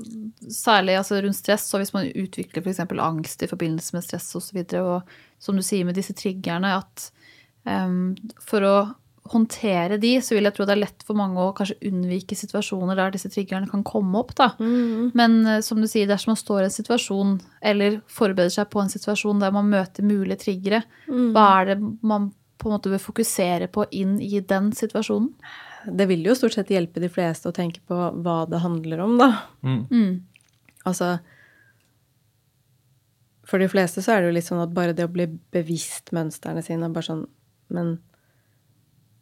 [0.51, 2.81] særlig altså rundt stress, og hvis man utvikler f.eks.
[2.81, 6.15] angst i forbindelse med stress osv., og, så videre, og som du sier med disse
[6.17, 7.07] triggerne, at
[7.69, 8.75] um, for å
[9.31, 12.97] håndtere de, så vil jeg tro det er lett for mange å kanskje unnvike situasjoner
[12.99, 14.33] der disse triggerne kan komme opp.
[14.35, 14.49] da.
[14.59, 17.35] Men eh, som du sier, dersom man står i en situasjon,
[17.71, 22.31] eller forbereder seg på en situasjon der man møter mulige triggere, hva er det man
[22.59, 25.31] på en måte bør fokusere på inn i den situasjonen?
[25.83, 29.17] Det vil jo stort sett hjelpe de fleste å tenke på hva det handler om,
[29.19, 29.29] da.
[29.63, 30.23] Mm.
[30.87, 31.17] Altså
[33.47, 36.11] For de fleste så er det jo litt sånn at bare det å bli bevisst
[36.15, 37.21] mønstrene sine bare sånn
[37.71, 37.93] Men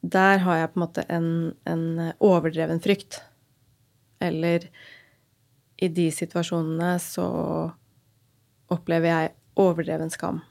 [0.01, 1.29] der har jeg på en måte en,
[1.69, 1.85] en
[2.17, 3.21] overdreven frykt.
[4.21, 4.67] Eller
[5.81, 7.27] i de situasjonene så
[8.71, 10.41] opplever jeg overdreven skam.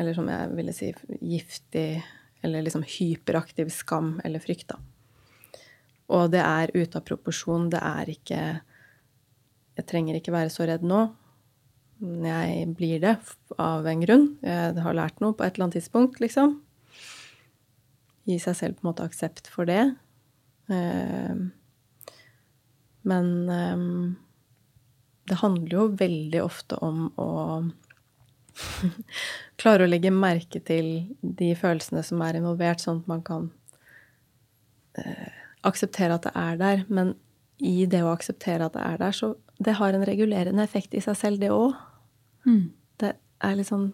[0.00, 2.02] Eller som jeg ville si giftig
[2.44, 4.80] eller liksom hyperaktiv skam eller frykt, da.
[6.10, 7.68] Og det er ute av proporsjon.
[7.70, 8.40] Det er ikke
[9.78, 11.04] jeg trenger ikke være så redd nå.
[12.00, 13.14] Jeg blir det
[13.60, 14.26] av en grunn.
[14.44, 16.58] Jeg har lært noe på et eller annet tidspunkt, liksom.
[18.28, 19.82] Gi seg selv på en måte aksept for det.
[20.70, 21.36] Eh,
[23.10, 23.86] men eh,
[25.30, 27.30] det handler jo veldig ofte om å
[29.60, 33.48] klare å legge merke til de følelsene som er involvert, sånn at man kan
[34.98, 35.30] eh,
[35.66, 36.84] akseptere at det er der.
[36.88, 37.14] Men
[37.60, 41.02] i det å akseptere at det er der, så det har en regulerende effekt i
[41.04, 41.76] seg selv, det òg.
[42.48, 42.72] Mm.
[43.00, 43.90] Det er litt sånn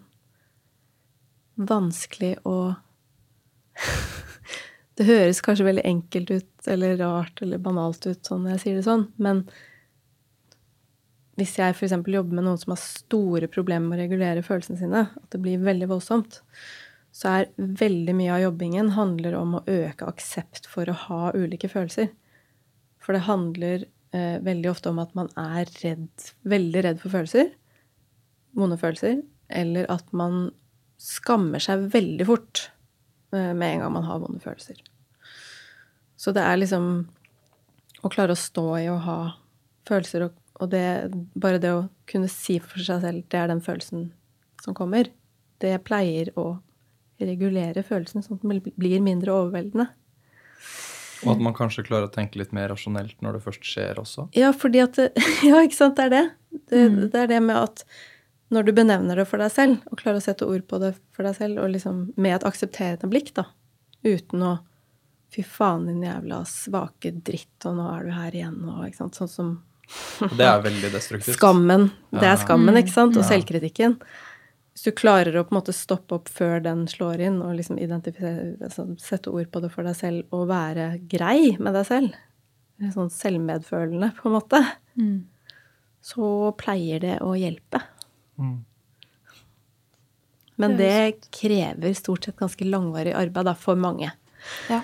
[1.57, 2.77] vanskelig å
[4.97, 8.79] Det høres kanskje veldig enkelt ut eller rart eller banalt ut sånn når jeg sier
[8.79, 9.43] det sånn, men
[11.37, 11.93] hvis jeg f.eks.
[11.93, 15.61] jobber med noen som har store problemer med å regulere følelsene sine, at det blir
[15.65, 16.41] veldig voldsomt,
[17.12, 21.69] så er veldig mye av jobbingen handler om å øke aksept for å ha ulike
[21.73, 22.09] følelser.
[23.01, 23.85] For det handler
[24.17, 26.09] eh, veldig ofte om at man er redd,
[26.49, 27.53] veldig redd for følelser,
[28.57, 29.21] vonde følelser,
[29.53, 30.51] eller at man
[31.01, 32.67] skammer seg veldig fort
[33.57, 34.79] med en gang man har vonde følelser.
[36.16, 37.07] Så det er liksom
[38.05, 39.18] å klare å stå i å ha
[39.88, 40.87] følelser, og, og det,
[41.38, 44.11] bare det å kunne si for seg selv det er den følelsen
[44.64, 45.11] som kommer,
[45.62, 46.57] det pleier å
[47.22, 49.88] regulere følelsen sånn at den blir mindre overveldende.
[51.25, 54.27] Og at man kanskje klarer å tenke litt mer rasjonelt når det først skjer også.
[54.37, 55.01] Ja, fordi at
[55.49, 56.25] Ja, ikke sant, det er det.
[56.68, 56.83] Det,
[57.14, 57.85] det er det med at
[58.54, 61.26] når du benevner det for deg selv, og klarer å sette ord på det for
[61.26, 63.48] deg selv, og liksom med et aksepterende blikk, da,
[64.06, 64.56] uten å
[65.35, 69.16] Fy faen, din jævla svake dritt, og nå er du her igjen, og ikke sant,
[69.18, 69.48] sånn som
[70.38, 71.37] det er veldig destruktivt.
[71.37, 71.88] Skammen.
[72.14, 73.18] Det er skammen, ikke sant?
[73.18, 73.98] Og selvkritikken.
[74.74, 77.78] Hvis du klarer å på en måte stoppe opp før den slår inn, og liksom
[77.78, 82.18] altså, sette ord på det for deg selv, og være grei med deg selv,
[82.94, 84.64] sånn selvmedfølende, på en måte,
[84.96, 85.26] Mm.
[86.00, 87.82] så pleier det å hjelpe.
[88.38, 88.57] Mm.
[90.57, 94.09] Men det krever stort sett ganske langvarig arbeid da, for mange.
[94.70, 94.81] Ja.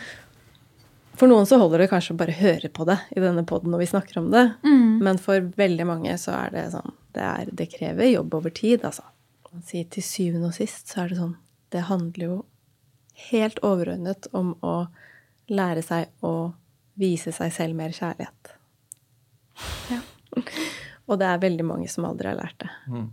[1.17, 3.85] For noen så holder det kanskje å bare høre på det i denne poden når
[3.85, 4.45] vi snakker om det.
[4.65, 5.01] Mm.
[5.05, 8.85] Men for veldig mange så er det sånn Det, er, det krever jobb over tid,
[8.89, 9.05] altså.
[9.69, 11.35] Si, til syvende og sist så er det sånn
[11.73, 12.37] Det handler jo
[13.29, 14.87] helt overordnet om å
[15.53, 16.55] lære seg å
[16.97, 18.55] vise seg selv mer kjærlighet.
[19.93, 20.01] Ja.
[21.11, 22.71] Og det er veldig mange som aldri har lært det.
[22.89, 23.11] Mm.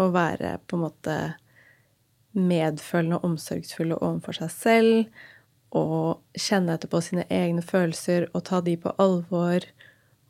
[0.00, 1.16] Å være på en måte
[2.34, 5.22] medfølende og omsorgsfulle overfor seg selv.
[5.74, 9.66] Og kjenne etter på sine egne følelser og ta de på alvor.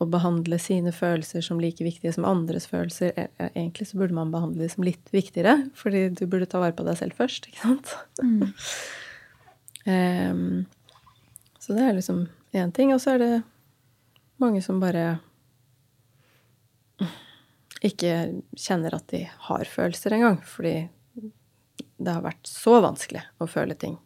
[0.02, 3.12] Og behandle sine følelser som like viktige som andres følelser.
[3.16, 6.60] E- e- Egentlig så burde man behandle de som litt viktigere, fordi du burde ta
[6.60, 7.94] vare på deg selv først, ikke sant?
[8.20, 8.42] Mm.
[9.86, 10.66] um,
[11.62, 12.92] så det er liksom én ting.
[12.92, 13.34] Og så er det
[14.42, 15.20] mange som bare
[17.84, 18.14] ikke
[18.56, 20.88] kjenner at de har følelser engang, fordi
[21.96, 23.96] det har vært så vanskelig å føle ting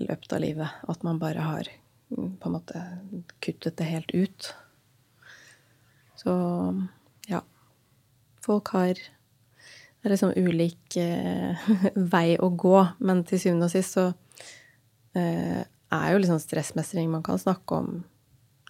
[0.00, 1.68] i løpet av livet at man bare har
[2.14, 2.82] mm, på en måte
[3.44, 4.52] kuttet det helt ut.
[6.18, 6.32] Så
[7.30, 7.42] ja.
[8.42, 11.68] Folk har Det er liksom ulik eh,
[12.14, 14.08] vei å gå, men til syvende og sist så
[15.14, 18.02] eh, er jo liksom stressmestring Man kan snakke om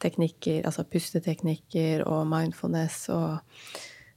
[0.02, 3.38] teknikker, altså pusteteknikker og mindfulness og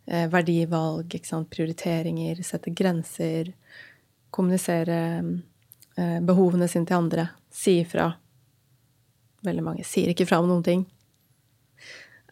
[0.08, 3.52] eh, verdivalg, ikke sant, prioriteringer, sette grenser,
[4.36, 5.00] kommunisere
[5.98, 8.10] eh, behovene sine til andre, si ifra.
[9.45, 10.86] Veldig mange sier ikke fra om noen ting.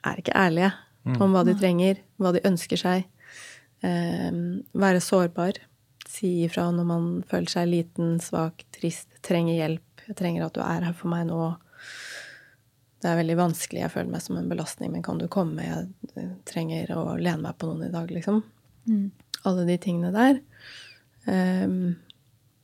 [0.03, 0.73] Er ikke ærlige
[1.19, 3.05] om hva de trenger, hva de ønsker seg.
[3.83, 4.31] Eh,
[4.73, 5.59] være sårbar.
[6.09, 10.05] Si ifra når man føler seg liten, svak, trist, trenger hjelp.
[10.07, 11.53] Jeg trenger at du er her for meg nå.
[13.03, 15.65] Det er veldig vanskelig, jeg føler meg som en belastning, men kan du komme?
[15.65, 18.37] Jeg trenger å lene meg på noen i dag, liksom.
[18.87, 19.09] Mm.
[19.43, 20.37] Alle de tingene der.
[21.27, 21.97] Um,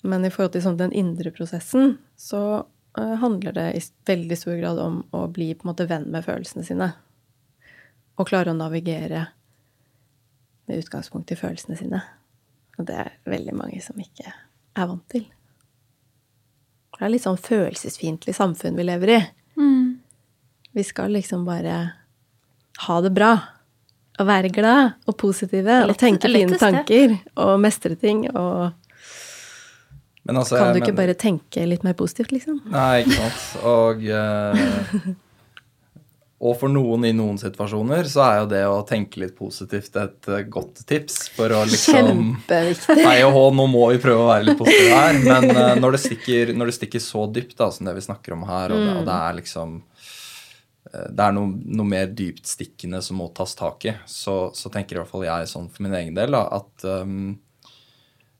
[0.07, 4.55] men i forhold til sånn den indre prosessen, så uh, handler det i veldig stor
[4.61, 6.87] grad om å bli på en måte venn med følelsene sine.
[8.15, 9.25] Og klare å navigere
[10.69, 11.99] med utgangspunkt i følelsene sine.
[12.79, 15.27] Og det er veldig mange som ikke er vant til.
[16.95, 19.19] Det er litt sånn følelsesfiendtlig samfunn vi lever i.
[20.71, 21.77] Vi skal liksom bare
[22.87, 23.31] ha det bra.
[24.19, 25.79] Og være glad og positive.
[25.87, 27.15] Og tenke fine tanker.
[27.39, 28.25] Og mestre ting.
[28.35, 28.69] Og
[30.27, 30.99] Men altså, kan du ikke men...
[30.99, 32.59] bare tenke litt mer positivt, liksom?
[32.69, 33.63] Nei, ikke sant.
[33.65, 35.07] Og, eh,
[36.39, 40.29] og for noen i noen situasjoner så er jo det å tenke litt positivt et
[40.29, 42.21] eh, godt tips for å liksom.
[42.45, 45.19] Hei og hå, nå må vi prøve å være litt positive her.
[45.23, 48.37] Men eh, når, det stikker, når det stikker så dypt da, som det vi snakker
[48.37, 49.98] om her, og det, og det er liksom eh,
[50.89, 55.01] det er noe, noe mer dyptstikkende som må tas tak i, så, så tenker i
[55.01, 57.35] hvert fall jeg sånn for min egen del da, at um,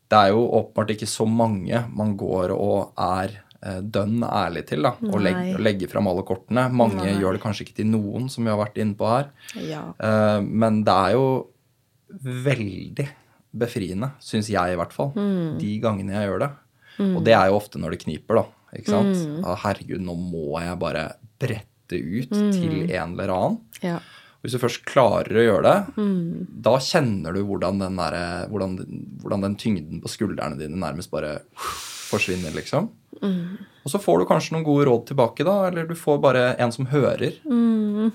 [0.10, 4.82] det er jo åpenbart ikke så mange man går og er uh, dønn ærlig til,
[4.88, 5.28] da, og Nei.
[5.28, 6.66] legger, legger fram alle kortene.
[6.74, 7.14] Mange Nei.
[7.22, 9.30] gjør det kanskje ikke til noen, som vi har vært inne på her.
[9.62, 9.86] Ja.
[10.02, 11.28] Uh, men det er jo
[12.50, 13.06] veldig
[13.60, 15.14] befriende, syns jeg i hvert fall,
[15.62, 16.50] de gangene jeg gjør det.
[17.00, 18.76] Og det er jo ofte når det kniper, da.
[18.78, 19.46] Ikke sant?
[19.46, 21.06] Ah, herregud, nå må jeg bare
[21.42, 23.60] brette ut til en eller annen.
[23.82, 24.00] ja.
[24.40, 26.04] Hvis du først klarer å gjøre det,
[26.64, 28.78] da kjenner du hvordan den, der, hvordan,
[29.20, 32.88] hvordan den tyngden på skuldrene dine nærmest bare forsvinner, liksom.
[33.20, 36.72] Og så får du kanskje noen gode råd tilbake, da, eller du får bare en
[36.72, 37.36] som hører.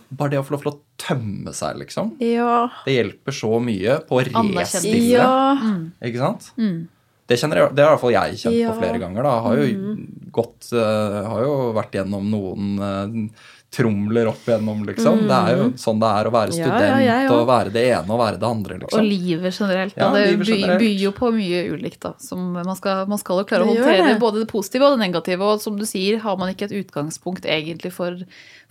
[0.09, 2.15] Bare det å få lov til å tømme seg, liksom.
[2.25, 2.71] Ja.
[2.87, 5.13] Det hjelper så mye på å restille.
[5.13, 5.61] Ja.
[6.09, 6.49] Ikke sant?
[6.57, 8.73] Det, kjenner jeg, det har i hvert fall jeg kjent Ja.
[8.73, 9.23] på flere ganger.
[9.29, 9.37] da.
[9.45, 9.93] Har jo,
[10.41, 13.45] gått, eh, har jo vært gjennom noen eh,
[13.75, 15.25] tromler opp igjennom, liksom.
[15.29, 17.85] Det er jo sånn det er å være student Ja, ja, jeg og være det
[17.91, 19.09] ene og være det andre, Og liksom.
[19.11, 19.97] livet generelt.
[19.97, 20.03] Da.
[20.05, 20.85] Ja, det livet by, generelt.
[20.85, 22.01] byr jo på mye ulikt.
[22.05, 24.19] Da, som man, skal, man skal jo klare å håndtere det.
[24.23, 25.51] både det positive og det negative.
[25.51, 28.23] Og som du sier, har man ikke et utgangspunkt egentlig for,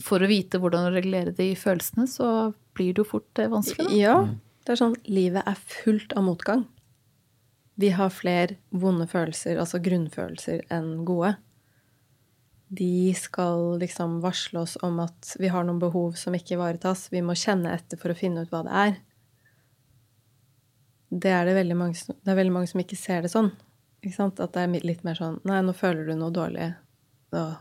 [0.03, 3.89] for å vite hvordan å regulere de følelsene, så blir det jo fort eh, vanskelig.
[3.89, 3.99] Da.
[3.99, 4.17] Ja.
[4.63, 6.63] Det er sånn livet er fullt av motgang.
[7.75, 11.35] Vi har flere vonde følelser, altså grunnfølelser, enn gode.
[12.73, 17.07] De skal liksom varsle oss om at vi har noen behov som ikke ivaretas.
[17.13, 18.95] Vi må kjenne etter for å finne ut hva det er.
[21.13, 23.51] Det er, det, veldig mange, som- det er veldig mange som ikke ser det sånn.
[24.19, 26.73] At det er litt mer sånn Nei, nå føler du noe dårlig.
[27.31, 27.53] Og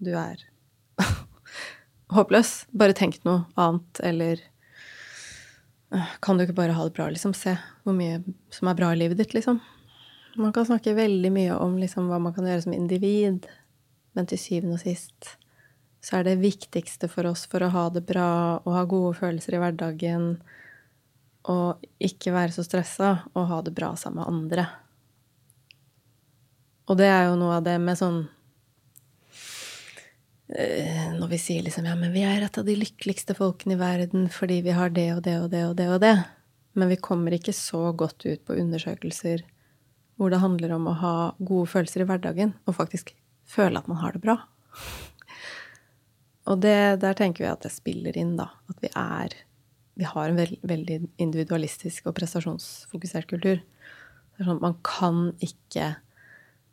[0.00, 0.36] du er
[2.16, 2.52] håpløs.
[2.72, 4.40] Bare tenk noe annet, eller
[5.92, 7.34] «Øh, Kan du ikke bare ha det bra, liksom?
[7.36, 9.60] Se hvor mye som er bra i livet ditt, liksom.
[10.40, 13.44] Man kan snakke veldig mye om liksom, hva man kan gjøre som individ,
[14.16, 15.36] men til syvende og sist
[16.02, 19.54] så er det viktigste for oss for å ha det bra og ha gode følelser
[19.54, 20.32] i hverdagen
[21.50, 24.66] og ikke være så stressa og ha det bra sammen med andre.
[26.90, 28.18] Og det er jo noe av det med sånn
[30.50, 33.80] eh, Når vi sier liksom ja, men vi er et av de lykkeligste folkene i
[33.80, 36.16] verden fordi vi har det og det og det og det og det.
[36.74, 39.46] Men vi kommer ikke så godt ut på undersøkelser
[40.18, 43.14] hvor det handler om å ha gode følelser i hverdagen og faktisk
[43.52, 44.38] føle at man har det bra.
[46.50, 48.50] Og det, der tenker vi at det spiller inn, da.
[48.72, 49.40] At vi er
[49.92, 53.58] Vi har en veld, veldig individualistisk og prestasjonsfokusert kultur.
[53.60, 55.90] Det er sånn at man kan ikke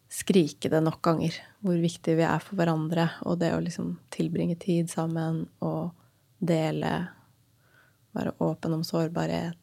[0.09, 4.55] skrike det nok ganger hvor viktig vi er for hverandre, og det å liksom tilbringe
[4.63, 5.91] tid sammen og
[6.39, 7.09] dele,
[8.15, 9.59] være åpen om sårbarhet.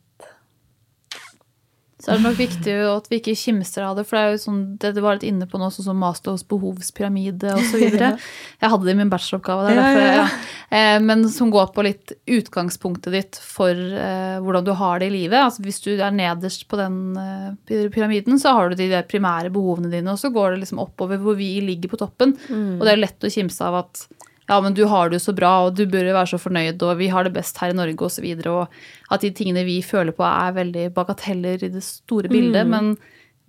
[1.97, 4.40] Så er det nok viktig at vi ikke kimser av det, for det er jo
[4.42, 7.86] sånn, det du var litt inne på nå, sånn som Maslows behovspyramide osv.
[8.61, 10.26] Jeg hadde det i min bacheloroppgave, det er Ja, derfor, ja, ja.
[10.26, 10.76] ja.
[10.76, 15.14] Eh, men som går på litt utgangspunktet ditt for eh, hvordan du har det i
[15.14, 15.38] livet.
[15.40, 19.55] Altså Hvis du er nederst på den eh, pyramiden, så har du de der primære
[19.55, 22.36] behovene dine, og så går det liksom oppover hvor vi ligger på toppen.
[22.76, 24.05] Og det er lett å kimse av at
[24.47, 27.01] ja, men du har det jo så bra, og du bør være så fornøyd, og
[27.01, 28.07] vi har det best her i Norge, osv.
[28.07, 31.82] Og, så videre, og at de tingene vi føler på, er veldig bagateller i det
[31.82, 32.68] store bildet.
[32.70, 32.94] Men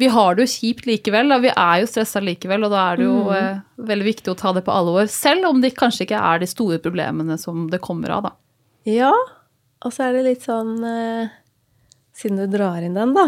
[0.01, 1.31] vi har det jo kjipt likevel.
[1.33, 4.37] og Vi er jo stressa likevel, og da er det jo eh, veldig viktig å
[4.37, 5.09] ta det på alvor.
[5.11, 8.33] Selv om det kanskje ikke er de store problemene som det kommer av, da.
[8.89, 9.13] Ja,
[9.85, 11.33] og så er det litt sånn eh,
[12.17, 13.27] Siden du drar inn den, da,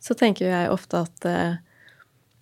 [0.00, 1.58] så tenker jeg ofte at eh,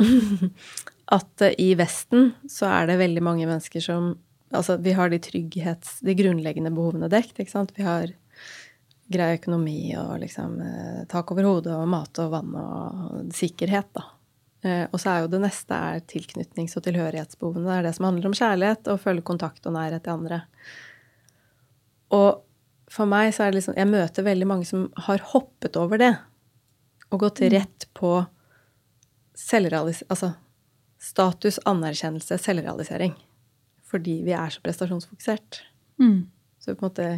[1.16, 4.12] At eh, i Vesten så er det veldig mange mennesker som
[4.52, 6.00] Altså, vi har de trygghets...
[6.04, 7.72] De grunnleggende behovene dekt, ikke sant.
[7.76, 8.12] Vi har
[9.12, 14.04] grei økonomi og liksom eh, tak over hodet og mat og vann og sikkerhet, da.
[14.62, 17.66] Eh, og så er jo det neste er tilknytnings- og tilhørighetsbehovene.
[17.66, 20.42] Det er det som handler om kjærlighet og føle kontakt og nærhet til andre.
[22.14, 22.42] Og
[22.92, 26.12] for meg så er det liksom Jeg møter veldig mange som har hoppet over det
[27.12, 28.10] og gått rett på
[29.38, 30.32] selvrealisering Altså
[31.02, 33.16] status, anerkjennelse, selvrealisering.
[33.92, 35.60] Fordi vi er så prestasjonsfokusert.
[36.62, 37.10] Så på en måte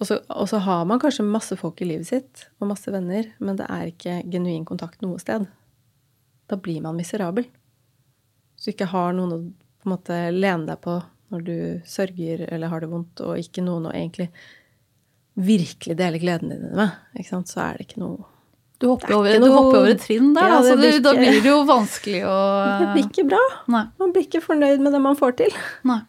[0.00, 3.66] og så, har man kanskje masse folk i livet sitt og masse venner, men det
[3.68, 5.44] er ikke genuin kontakt noe sted.
[6.48, 7.44] Da blir man miserabel.
[8.56, 9.40] Så du ikke har noen å
[9.90, 10.96] måte lene deg på
[11.30, 14.30] når du sørger eller har det vondt, og ikke noen å egentlig
[15.36, 16.96] virkelig dele gleden din med,
[17.28, 18.24] så er det ikke noe
[18.80, 21.02] Du hopper, er over, du hopper over et trinn der, Ja, da, det blir det,
[21.04, 22.36] da blir det jo vanskelig å
[22.80, 23.42] Det blir ikke bra.
[23.74, 23.84] Nei.
[24.00, 25.60] Man blir ikke fornøyd med det man får til.
[25.88, 26.00] nei.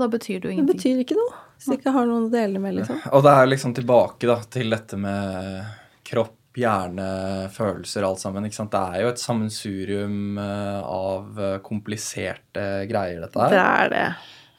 [0.00, 0.66] Da betyr det jo ingenting.
[0.70, 3.02] Det betyr ikke noe hvis du ikke har noen å dele med, liksom.
[3.12, 5.58] Og det er liksom tilbake da, til dette med
[6.08, 7.08] kropp, hjerne,
[7.52, 8.46] følelser, alt sammen.
[8.48, 8.72] ikke sant?
[8.72, 14.06] Det er jo et sammensurium eh, av eh, kompliserte greier, dette Det er det.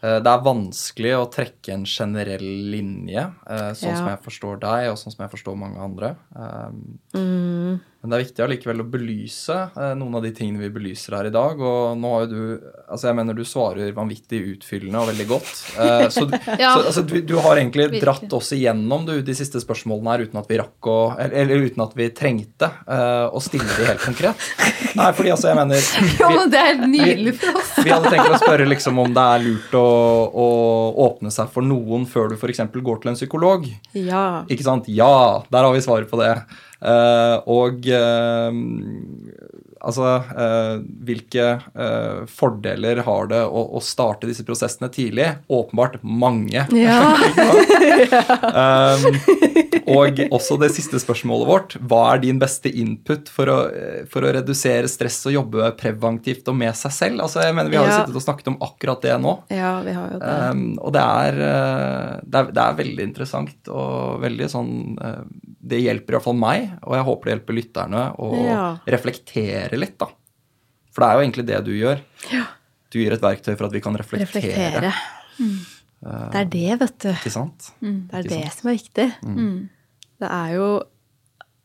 [0.04, 4.90] Eh, Det er vanskelig å trekke en generell linje, sånn sånn som jeg forstår deg,
[4.92, 6.16] og sånn som jeg forstår mange andre.
[6.36, 7.80] Um, Mm.
[8.02, 11.28] Men det er viktig allikevel å belyse eh, noen av de tingene vi belyser her
[11.30, 11.60] i dag.
[11.62, 15.52] Og nå har jo du Altså, jeg mener du svarer vanvittig utfyllende og veldig godt.
[15.80, 16.26] Eh, så
[16.60, 16.74] Ja.
[16.74, 20.42] så, altså, du, du har egentlig dratt oss igjennom du, de siste spørsmålene her uten
[20.42, 24.04] at vi rakk å Eller, eller uten at vi trengte eh, å stille de helt
[24.04, 24.50] konkret.
[24.98, 25.86] Nei, fordi altså, jeg mener
[26.22, 27.72] Jo, vi, men det er helt nydelig for oss.
[27.86, 29.86] vi hadde tenkt å spørre liksom om det er lurt å,
[30.34, 30.50] å
[31.06, 32.66] åpne seg for noen før du f.eks.
[32.82, 33.70] går til en psykolog.
[33.94, 34.26] Ja.
[34.52, 34.90] Ikke sant?
[34.92, 35.14] Ja,
[35.54, 36.34] der har vi svaret på det.
[36.82, 38.54] Eh, og eh,
[39.82, 40.06] altså
[40.38, 45.28] eh, Hvilke eh, fordeler har det å, å starte disse prosessene tidlig?
[45.50, 46.68] Åpenbart mange.
[46.82, 47.02] Ja.
[48.52, 49.16] Um,
[49.92, 51.74] og også det siste spørsmålet vårt.
[51.90, 53.58] Hva er din beste input for å,
[54.12, 57.24] for å redusere stress og jobbe preventivt og med seg selv?
[57.26, 58.00] Altså, jeg mener, Vi har jo Ja.
[58.02, 59.34] sittet og snakket om akkurat det nå.
[59.52, 60.36] ja, vi har jo det.
[60.52, 64.72] Um, og det er, eh, det, er, det er veldig interessant og veldig sånn
[65.02, 65.22] eh,
[65.72, 68.62] Det hjelper iallfall meg, og jeg håper det hjelper lytterne å Ja.
[68.90, 70.10] reflektere litt, da.
[70.92, 72.02] For det er jo egentlig det du gjør.
[72.92, 74.28] Du gir et verktøy for at vi kan reflektere.
[74.42, 74.94] Reflektere.
[76.02, 77.12] Det er det, vet du.
[77.14, 77.70] Ikke sant?
[77.80, 78.58] Det er Ikke det sant?
[78.60, 79.08] som er viktig.
[79.24, 79.70] Mm.
[80.22, 80.68] Det er jo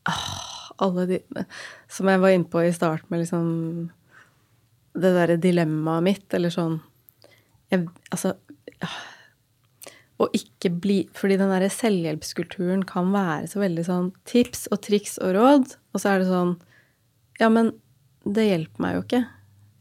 [0.08, 0.26] åh,
[0.84, 1.18] alle de
[1.88, 3.46] Som jeg var inne på i starten med liksom
[4.96, 6.78] Det derre dilemmaet mitt, eller sånn
[7.72, 8.34] jeg, Altså
[8.84, 8.98] ah,
[10.20, 15.18] Å ikke bli Fordi den derre selvhjelpskulturen kan være så veldig sånn tips og triks
[15.20, 16.54] og råd, og så er det sånn
[17.40, 17.74] Ja, men
[18.26, 19.22] det hjelper meg jo ikke.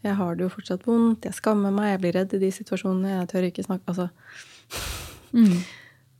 [0.06, 3.16] Jeg har det jo fortsatt vondt, jeg skammer meg, jeg blir redd i de situasjonene,
[3.16, 4.10] jeg tør ikke snakke Altså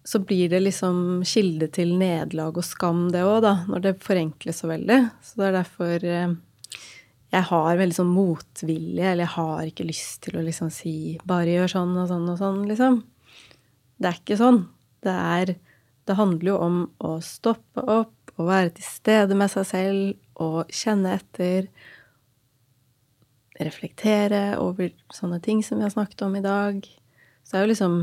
[0.06, 4.62] så blir det liksom kilde til nederlag og skam, det òg, da, når det forenkles
[4.62, 5.00] så veldig.
[5.26, 6.36] Så det er derfor eh,
[7.34, 11.58] jeg har veldig sånn motvilje, eller jeg har ikke lyst til å liksom si 'bare
[11.58, 13.02] gjør sånn og sånn og sånn', liksom.
[13.98, 14.66] Det er ikke sånn.
[15.02, 15.56] Det er
[16.06, 20.70] Det handler jo om å stoppe opp og være til stede med seg selv og
[20.70, 21.66] kjenne etter.
[23.56, 26.86] Reflektere over sånne ting som vi har snakket om i dag.
[27.44, 27.98] Så det er jo liksom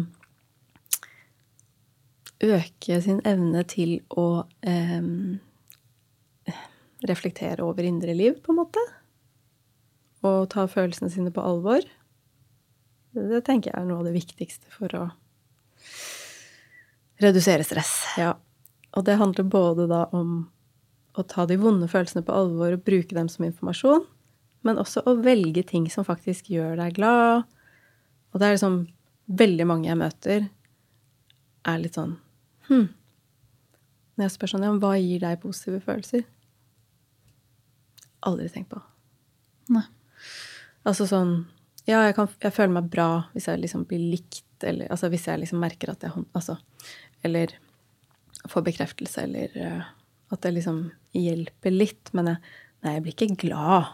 [2.42, 5.02] øke sin evne til å eh,
[7.06, 8.82] reflektere over indre liv, på en måte.
[10.26, 11.84] Og ta følelsene sine på alvor.
[13.12, 15.04] Det, det tenker jeg er noe av det viktigste for å
[17.22, 17.92] redusere stress.
[18.18, 18.34] Ja.
[18.96, 20.50] Og det handler både da om
[21.18, 24.04] å ta de vonde følelsene på alvor og bruke dem som informasjon,
[24.66, 27.46] men også å velge ting som faktisk gjør deg glad.
[28.32, 28.82] Og det er liksom
[29.32, 30.50] veldig mange jeg møter,
[31.62, 32.18] er litt sånn
[32.68, 32.86] Hm.
[34.14, 36.22] Når jeg spør sånn, ja, hva gir deg positive følelser?
[38.28, 38.78] Aldri tenkt på.
[39.74, 39.84] Nei.
[40.86, 41.34] Altså sånn
[41.88, 45.26] Ja, jeg, kan, jeg føler meg bra hvis jeg liksom blir likt, eller altså hvis
[45.26, 46.56] jeg liksom merker at jeg Altså
[47.26, 47.56] Eller
[48.50, 49.90] får bekreftelse, eller eh,
[50.32, 50.84] at det liksom
[51.14, 52.10] hjelper litt.
[52.16, 52.52] Men jeg,
[52.82, 53.92] nei, jeg blir ikke glad.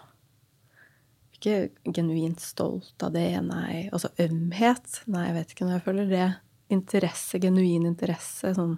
[1.38, 3.86] Ikke genuint stolt av det, nei.
[3.94, 5.02] Altså ømhet.
[5.06, 6.28] Nei, jeg vet ikke når jeg føler det.
[6.74, 8.52] Interesse, genuin interesse.
[8.56, 8.74] Sånn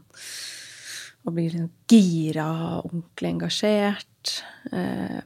[1.24, 2.48] å bli liksom gira,
[2.82, 4.36] ordentlig engasjert.
[4.72, 5.20] Eh,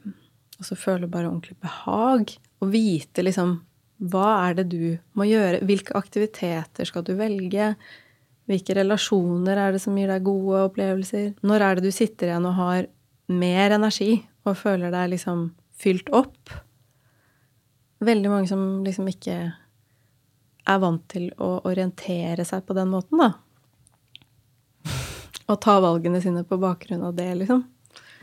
[0.59, 2.37] og så føle bare ordentlig behag.
[2.63, 3.59] Og vite liksom
[4.05, 5.63] hva er det du må gjøre?
[5.67, 7.75] Hvilke aktiviteter skal du velge?
[8.51, 11.33] Hvilke relasjoner er det som gir deg gode opplevelser?
[11.47, 12.89] Når er det du sitter igjen og har
[13.33, 15.47] mer energi og føler deg liksom
[15.81, 16.53] fylt opp?
[18.05, 19.37] Veldig mange som liksom ikke
[20.65, 23.33] er vant til å orientere seg på den måten, da.
[25.45, 27.65] Og ta valgene sine på bakgrunn av det, liksom.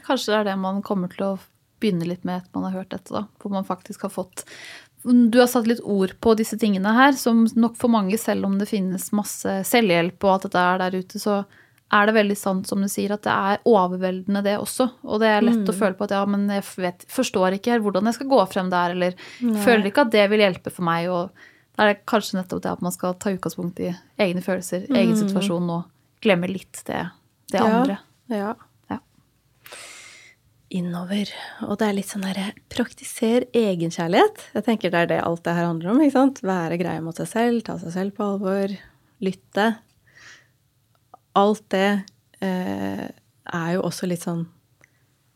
[0.08, 1.34] Kanskje det er det man kommer til å
[1.82, 3.28] begynne litt med etter man har hørt dette, da.
[3.42, 4.46] Hvor man faktisk har fått
[5.04, 8.60] Du har satt litt ord på disse tingene her, som nok for mange, selv om
[8.60, 11.40] det finnes masse selvhjelp og alt dette er der ute, så
[11.92, 14.88] er det veldig sant som du sier, at det er overveldende det også.
[15.04, 17.84] Og det er lett å føle på at ja, men jeg vet, forstår ikke helt
[17.84, 19.18] hvordan jeg skal gå frem der, eller
[19.66, 21.10] føler ikke at det vil hjelpe for meg.
[21.12, 21.30] og
[21.76, 25.16] da er det kanskje nettopp det at man skal ta utgangspunkt i egne følelser, egen
[25.20, 27.06] situasjon, og glemme litt det,
[27.54, 27.98] det andre.
[28.32, 28.54] Ja.
[28.92, 29.00] Ja.
[30.72, 31.32] Innover.
[31.68, 34.46] Og det er litt sånn derre Praktiser egenkjærlighet.
[34.56, 36.04] Jeg tenker det er det alt det her handler om.
[36.04, 36.44] ikke sant?
[36.48, 38.76] Være greie mot seg selv, ta seg selv på alvor,
[39.24, 39.66] lytte.
[41.38, 41.90] Alt det
[42.44, 44.44] eh, er jo også litt sånn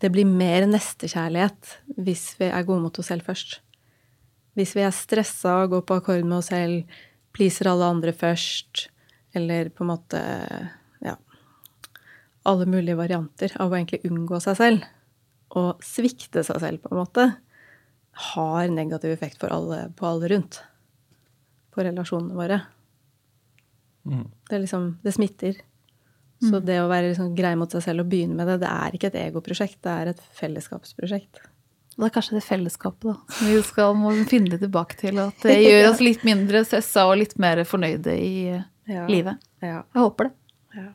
[0.01, 3.59] Det blir mer nestekjærlighet hvis vi er gode mot oss selv først.
[4.55, 6.83] Hvis vi er stressa og går på akkord med oss selv,
[7.35, 8.89] pleaser alle andre først,
[9.35, 10.19] eller på en måte
[11.03, 11.15] ja,
[12.47, 14.85] alle mulige varianter av å egentlig unngå seg selv
[15.55, 17.25] og svikte seg selv, på en måte,
[18.31, 20.63] har negativ effekt for alle, på alle rundt.
[21.75, 22.61] på relasjonene våre.
[24.07, 24.31] Mm.
[24.49, 25.57] Det liksom Det smitter.
[26.43, 28.95] Så det å være liksom grei mot seg selv og begynne med det, det er
[28.97, 31.39] ikke et egoprosjekt, det er et fellesskapsprosjekt.
[31.95, 35.17] Det er kanskje det fellesskapet da, som vi skal må finne tilbake til.
[35.23, 38.35] At det gjør oss litt mindre stressa og litt mer fornøyde i
[38.85, 39.07] Ja.
[39.09, 39.39] livet.
[39.63, 39.79] Ja.
[39.95, 40.33] Jeg håper det.
[40.81, 40.91] ja.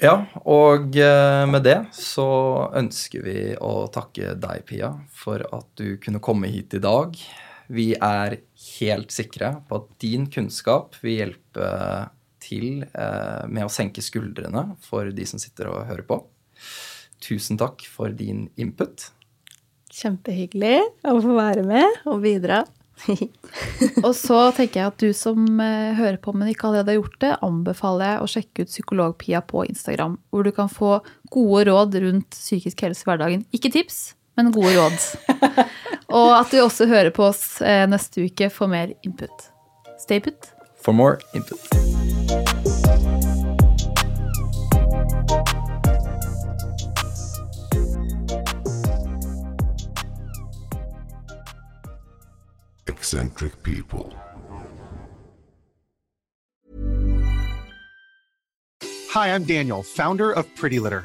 [0.00, 0.14] Ja,
[0.48, 6.22] og eh, med det så ønsker vi å takke deg, Pia, for at du kunne
[6.24, 7.18] komme hit i dag.
[7.68, 8.38] Vi er
[8.78, 11.68] helt sikre på at din kunnskap vil hjelpe
[12.50, 16.20] til eh, med å senke skuldrene for de som sitter og hører på.
[17.22, 19.10] Tusen takk for din input.
[19.90, 20.78] Kjempehyggelig
[21.08, 22.64] å få være med og bidra.
[24.06, 27.18] Og så tenker jeg at du som eh, hører på, men ikke allerede har gjort
[27.24, 30.98] det, anbefaler jeg å sjekke ut Psykologpia på Instagram, hvor du kan få
[31.32, 33.44] gode råd rundt psykisk helse i hverdagen.
[33.56, 34.00] Ikke tips,
[34.38, 35.00] men gode råd.
[36.20, 39.50] Og at du også hører på oss eh, neste uke for mer input.
[40.00, 40.52] Stay put.
[40.80, 41.60] For more input.
[52.86, 54.12] Eccentric people.
[59.10, 61.04] Hi, I'm Daniel, founder of Pretty Litter.